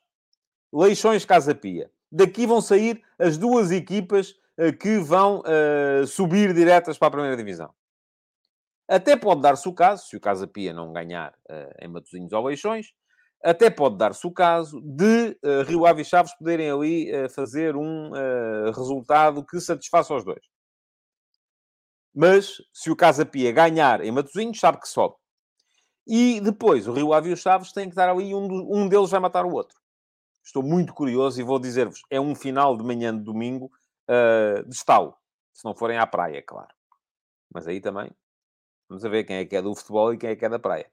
[0.71, 1.91] Leixões Casa Pia.
[2.13, 7.35] Daqui vão sair as duas equipas uh, que vão uh, subir diretas para a primeira
[7.35, 7.73] divisão.
[8.87, 12.45] Até pode dar-se o caso, se o Casa Pia não ganhar uh, em Matosinhos ou
[12.45, 12.93] Leixões,
[13.43, 18.11] até pode dar-se o caso de Rio Ave e Chaves poderem ali fazer um
[18.75, 20.45] resultado que satisfaça os dois.
[22.13, 25.15] Mas, se o Casa Pia ganhar em Matosinhos, sabe que sobe.
[26.09, 29.11] E depois, o Rio Ave e os Chaves têm que dar ali, um, um deles
[29.11, 29.79] vai matar o outro.
[30.43, 33.71] Estou muito curioso e vou dizer-vos, é um final de manhã de domingo
[34.09, 35.15] uh, de estalo.
[35.53, 36.73] Se não forem à praia, claro.
[37.53, 38.11] Mas aí também,
[38.89, 40.91] vamos ver quem é que é do futebol e quem é que é da praia.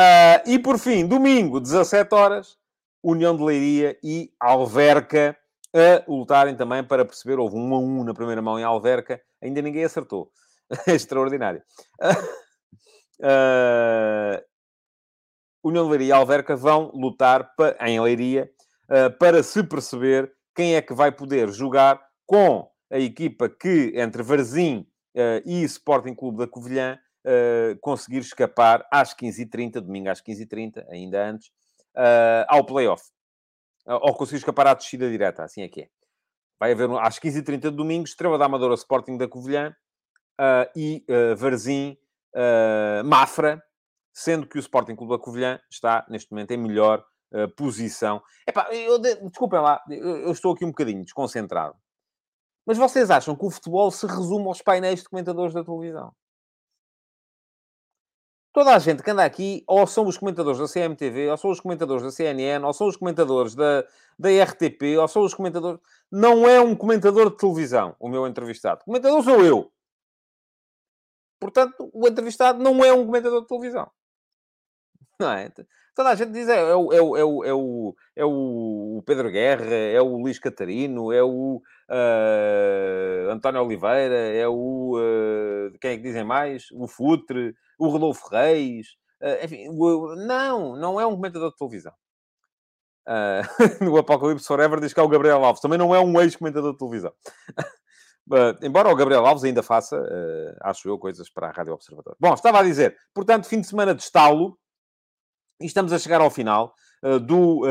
[0.00, 2.56] Uh, e por fim, domingo, 17 horas,
[3.02, 5.36] União de Leiria e Alverca
[5.74, 7.38] a lutarem também para perceber.
[7.38, 10.30] Houve um a um na primeira mão em Alverca, ainda ninguém acertou.
[10.86, 11.62] Extraordinário.
[13.22, 14.42] Uh,
[15.62, 17.48] União de Leiria e Alverca vão lutar
[17.80, 18.50] em Leiria
[18.90, 24.22] uh, para se perceber quem é que vai poder jogar com a equipa que, entre
[24.22, 30.84] Varzim uh, e Sporting Clube da Covilhã, uh, conseguir escapar às 15h30, domingo às 15h30,
[30.90, 31.50] ainda antes,
[32.48, 33.02] ao play-off.
[33.86, 35.88] ou conseguir escapar à descida direta, assim é que é.
[36.58, 39.76] Vai haver às 15h30 de domingo, Estrela da Amadora Sporting da Covilhã
[40.74, 41.04] e
[41.36, 41.98] Varzim
[42.34, 43.62] uh, Mafra,
[44.12, 48.22] sendo que o Sporting Clube da Covilhã está, neste momento, em melhor uh, posição.
[48.46, 51.76] Epá, eu, desculpem lá, eu, estou aqui um bocadinho desconcentrado.
[52.66, 56.14] Mas vocês acham que o futebol se resume aos painéis de comentadores da televisão?
[58.52, 61.58] Toda a gente que anda aqui, ou são os comentadores da CMTV, ou são os
[61.58, 63.82] comentadores da CNN, ou são os comentadores da,
[64.18, 65.80] da RTP, ou são os comentadores...
[66.10, 68.84] Não é um comentador de televisão, o meu entrevistado.
[68.84, 69.71] Comentador sou eu.
[71.42, 73.90] Portanto, o entrevistado não é um comentador de televisão.
[75.18, 75.50] Não é?
[75.92, 79.02] Toda a gente diz é, é, o, é, o, é, o, é, o, é o
[79.04, 84.96] Pedro Guerra, é o Luís Catarino, é o uh, António Oliveira, é o.
[84.96, 86.70] Uh, quem é que dizem mais?
[86.72, 88.86] O Futre, o Rodolfo Reis.
[89.20, 91.92] Uh, enfim, o, não, não é um comentador de televisão.
[93.80, 95.60] No Apocalipse Forever diz que é o Gabriel Alves.
[95.60, 97.12] Também não é um ex-comentador de televisão.
[98.62, 102.16] Embora o Gabriel Alves ainda faça, uh, acho eu, coisas para a Rádio Observador.
[102.20, 104.56] Bom, estava a dizer, portanto, fim de semana de estalo,
[105.60, 106.72] e estamos a chegar ao final
[107.04, 107.62] uh, do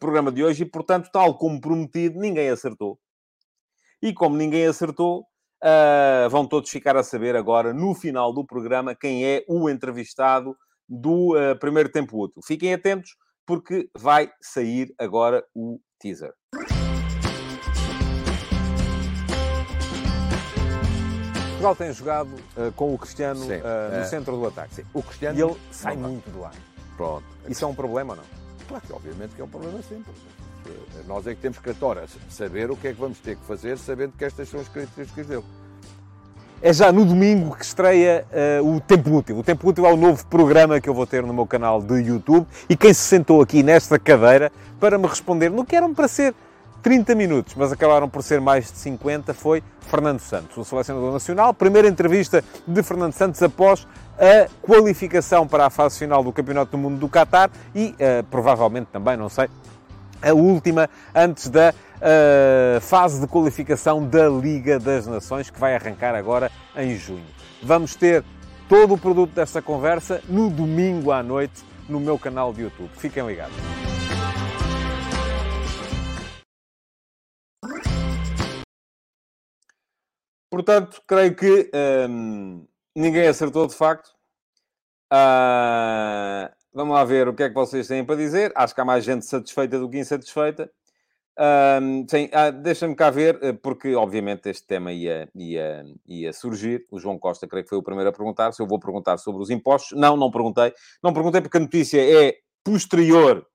[0.00, 2.98] programa de hoje, e, portanto, tal como prometido, ninguém acertou.
[4.02, 5.24] E como ninguém acertou,
[6.28, 10.56] vão todos ficar a saber agora, no final do programa, quem é o entrevistado
[10.88, 12.42] do primeiro tempo útil.
[12.44, 13.10] Fiquem atentos,
[13.46, 16.34] porque vai sair agora o teaser.
[21.62, 24.04] Portugal tem jogado uh, com o Cristiano uh, no é.
[24.04, 24.74] centro do ataque.
[24.74, 24.84] Sim.
[24.92, 26.52] O Cristiano e ele sai muito do ar.
[26.96, 27.22] Pronto.
[27.48, 28.24] Isso é um problema ou não?
[28.66, 30.16] Claro que obviamente que é um problema simples.
[31.06, 33.78] Nós é que temos que agora saber o que é que vamos ter que fazer,
[33.78, 35.44] sabendo que estas são as características dele.
[36.60, 38.24] É já no domingo que estreia
[38.60, 39.38] uh, o Tempo Útil.
[39.38, 41.94] O Tempo Útil é o novo programa que eu vou ter no meu canal de
[41.94, 42.46] YouTube.
[42.68, 44.50] E quem se sentou aqui nesta cadeira
[44.80, 46.34] para me responder no que eram para ser
[46.82, 51.54] 30 minutos, mas acabaram por ser mais de 50, foi Fernando Santos, o selecionador nacional.
[51.54, 53.86] Primeira entrevista de Fernando Santos após
[54.18, 58.88] a qualificação para a fase final do Campeonato do Mundo do Qatar e uh, provavelmente
[58.92, 59.48] também, não sei,
[60.20, 66.14] a última antes da uh, fase de qualificação da Liga das Nações, que vai arrancar
[66.14, 67.26] agora em junho.
[67.62, 68.24] Vamos ter
[68.68, 72.90] todo o produto desta conversa no domingo à noite no meu canal de YouTube.
[72.96, 73.54] Fiquem ligados.
[80.52, 81.70] Portanto, creio que
[82.10, 84.08] hum, ninguém acertou de facto.
[85.10, 88.52] Uh, vamos lá ver o que é que vocês têm para dizer.
[88.54, 90.70] Acho que há mais gente satisfeita do que insatisfeita.
[91.40, 96.86] Um, ah, Deixa-me cá ver, eh, porque obviamente este tema ia, ia, ia surgir.
[96.90, 98.52] O João Costa, creio que foi o primeiro a perguntar.
[98.52, 100.74] Se eu vou perguntar sobre os impostos, não, não perguntei.
[101.02, 103.46] Não perguntei porque a notícia é posterior,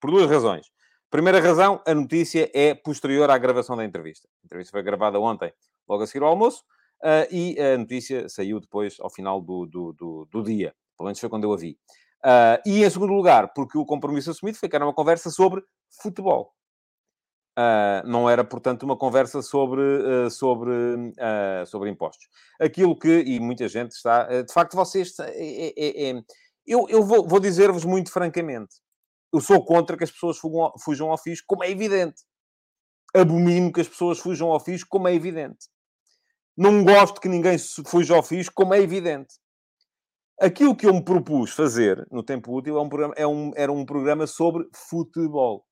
[0.00, 0.70] por duas razões.
[1.10, 4.28] Primeira razão, a notícia é posterior à gravação da entrevista.
[4.28, 5.52] A entrevista foi gravada ontem,
[5.88, 6.62] logo a seguir ao almoço,
[7.02, 10.74] uh, e a notícia saiu depois, ao final do, do, do, do dia.
[10.96, 11.78] Pelo menos foi quando eu a vi.
[12.24, 15.62] Uh, e em segundo lugar, porque o compromisso assumido foi que era uma conversa sobre
[16.02, 16.52] futebol.
[17.58, 20.70] Uh, não era, portanto, uma conversa sobre, uh, sobre,
[21.66, 22.28] sobre impostos.
[22.60, 24.42] Aquilo que, e muita gente está...
[24.42, 25.18] de facto, vocês...
[25.20, 26.22] É, é, é,
[26.66, 28.74] eu eu vou, vou dizer-vos muito francamente.
[29.32, 32.22] Eu sou contra que as pessoas fujam, fujam ao fisco, como é evidente.
[33.14, 35.68] Abomino que as pessoas fujam ao fisco, como é evidente.
[36.56, 39.34] Não gosto que ninguém fuja ao fisco, como é evidente.
[40.40, 43.72] Aquilo que eu me propus fazer no tempo útil é um programa, é um, era
[43.72, 45.64] um programa sobre futebol.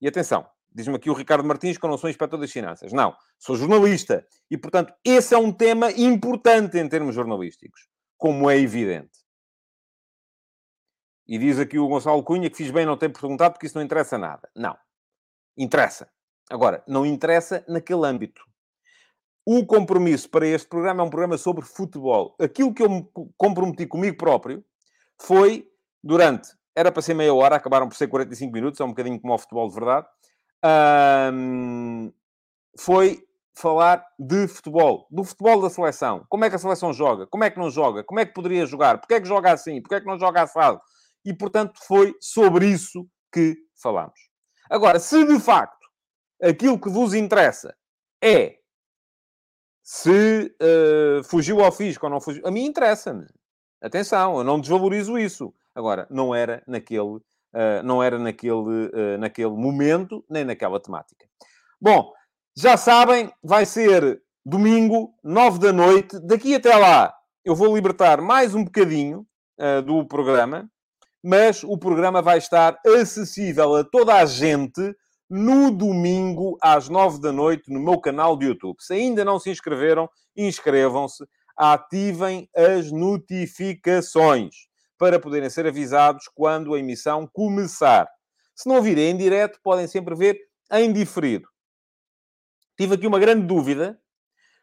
[0.00, 2.92] E atenção, diz-me aqui o Ricardo Martins que eu não sou inspetor das finanças.
[2.92, 4.26] Não, sou jornalista.
[4.50, 9.22] E, portanto, esse é um tema importante em termos jornalísticos, como é evidente.
[11.26, 13.84] E diz aqui o Gonçalo Cunha que fiz bem não ter perguntado porque isso não
[13.84, 14.48] interessa nada.
[14.54, 14.76] Não.
[15.56, 16.10] Interessa.
[16.50, 18.42] Agora, não interessa naquele âmbito.
[19.44, 22.36] O compromisso para este programa é um programa sobre futebol.
[22.40, 24.64] Aquilo que eu me comprometi comigo próprio
[25.20, 25.68] foi,
[26.02, 29.34] durante, era para ser meia hora, acabaram por ser 45 minutos, é um bocadinho como
[29.34, 30.06] o futebol de verdade,
[32.78, 36.24] foi falar de futebol, do futebol da seleção.
[36.28, 37.26] Como é que a seleção joga?
[37.26, 38.02] Como é que não joga?
[38.04, 38.98] Como é que poderia jogar?
[38.98, 39.82] Porquê é que joga assim?
[39.82, 40.80] Porquê é que não joga assado?
[41.24, 44.18] E, portanto, foi sobre isso que falamos.
[44.70, 45.86] Agora, se de facto
[46.42, 47.76] aquilo que vos interessa
[48.22, 48.56] é
[49.82, 52.46] se uh, fugiu ao fisco ou não fugiu.
[52.46, 53.26] A mim interessa-me.
[53.82, 55.52] Atenção, eu não desvalorizo isso.
[55.74, 61.26] Agora, não era naquele, uh, não era naquele, uh, naquele momento, nem naquela temática.
[61.80, 62.12] Bom,
[62.56, 66.18] já sabem, vai ser domingo, nove da noite.
[66.20, 67.12] Daqui até lá,
[67.44, 69.26] eu vou libertar mais um bocadinho
[69.84, 70.68] do programa,
[71.22, 74.94] mas o programa vai estar acessível a toda a gente
[75.34, 78.76] no domingo às nove da noite no meu canal de YouTube.
[78.80, 80.06] Se ainda não se inscreveram,
[80.36, 81.24] inscrevam-se,
[81.56, 84.54] ativem as notificações
[84.98, 88.06] para poderem ser avisados quando a emissão começar.
[88.54, 90.38] Se não virem em direto, podem sempre ver
[90.70, 91.48] em diferido.
[92.78, 93.98] Tive aqui uma grande dúvida,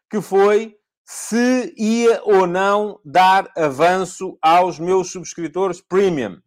[0.08, 6.40] que foi se ia ou não dar avanço aos meus subscritores premium.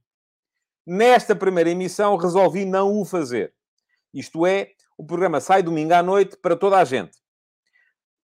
[0.87, 3.53] Nesta primeira emissão resolvi não o fazer.
[4.13, 7.17] Isto é, o programa sai domingo à noite para toda a gente.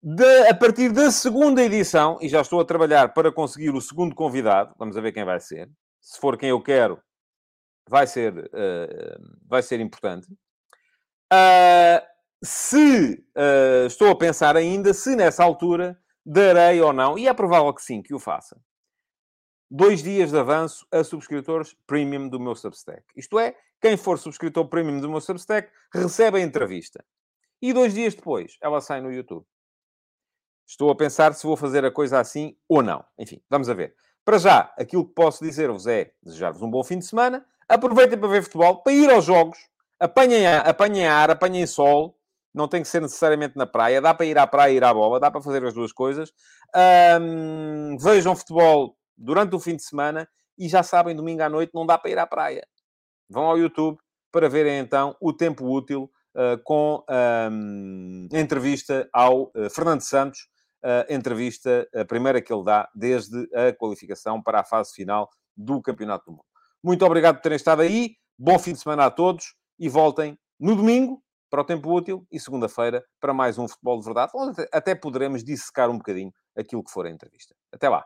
[0.01, 4.15] De, a partir da segunda edição, e já estou a trabalhar para conseguir o segundo
[4.15, 5.69] convidado, vamos ver quem vai ser.
[5.99, 7.01] Se for quem eu quero,
[7.87, 10.31] vai ser, uh, vai ser importante.
[11.33, 12.01] Uh,
[12.43, 17.73] se uh, estou a pensar ainda se nessa altura darei ou não, e é provável
[17.73, 18.57] que sim, que o faça,
[19.69, 23.03] dois dias de avanço a subscritores premium do meu Substack.
[23.15, 27.03] Isto é, quem for subscritor premium do meu Substack recebe a entrevista.
[27.61, 29.45] E dois dias depois, ela sai no YouTube.
[30.65, 33.03] Estou a pensar se vou fazer a coisa assim ou não.
[33.17, 33.95] Enfim, vamos a ver.
[34.23, 37.45] Para já, aquilo que posso dizer-vos é desejar-vos um bom fim de semana.
[37.67, 39.57] Aproveitem para ver futebol, para ir aos jogos.
[39.99, 42.15] Apanhem, apanhem ar, apanhem sol.
[42.53, 44.01] Não tem que ser necessariamente na praia.
[44.01, 45.19] Dá para ir à praia e ir à bola.
[45.19, 46.31] Dá para fazer as duas coisas.
[47.99, 50.29] Vejam futebol durante o fim de semana.
[50.57, 52.67] E já sabem, domingo à noite não dá para ir à praia.
[53.29, 53.97] Vão ao YouTube
[54.31, 57.03] para verem então o tempo útil uh, com
[57.51, 60.47] um, entrevista ao uh, Fernando Santos,
[60.83, 65.81] uh, entrevista, a primeira que ele dá desde a qualificação para a fase final do
[65.81, 66.45] Campeonato do Mundo.
[66.83, 70.75] Muito obrigado por terem estado aí, bom fim de semana a todos e voltem no
[70.75, 74.93] domingo para o tempo útil e segunda-feira para mais um Futebol de Verdade, onde até
[74.93, 77.55] poderemos dissecar um bocadinho aquilo que for a entrevista.
[77.71, 78.05] Até lá!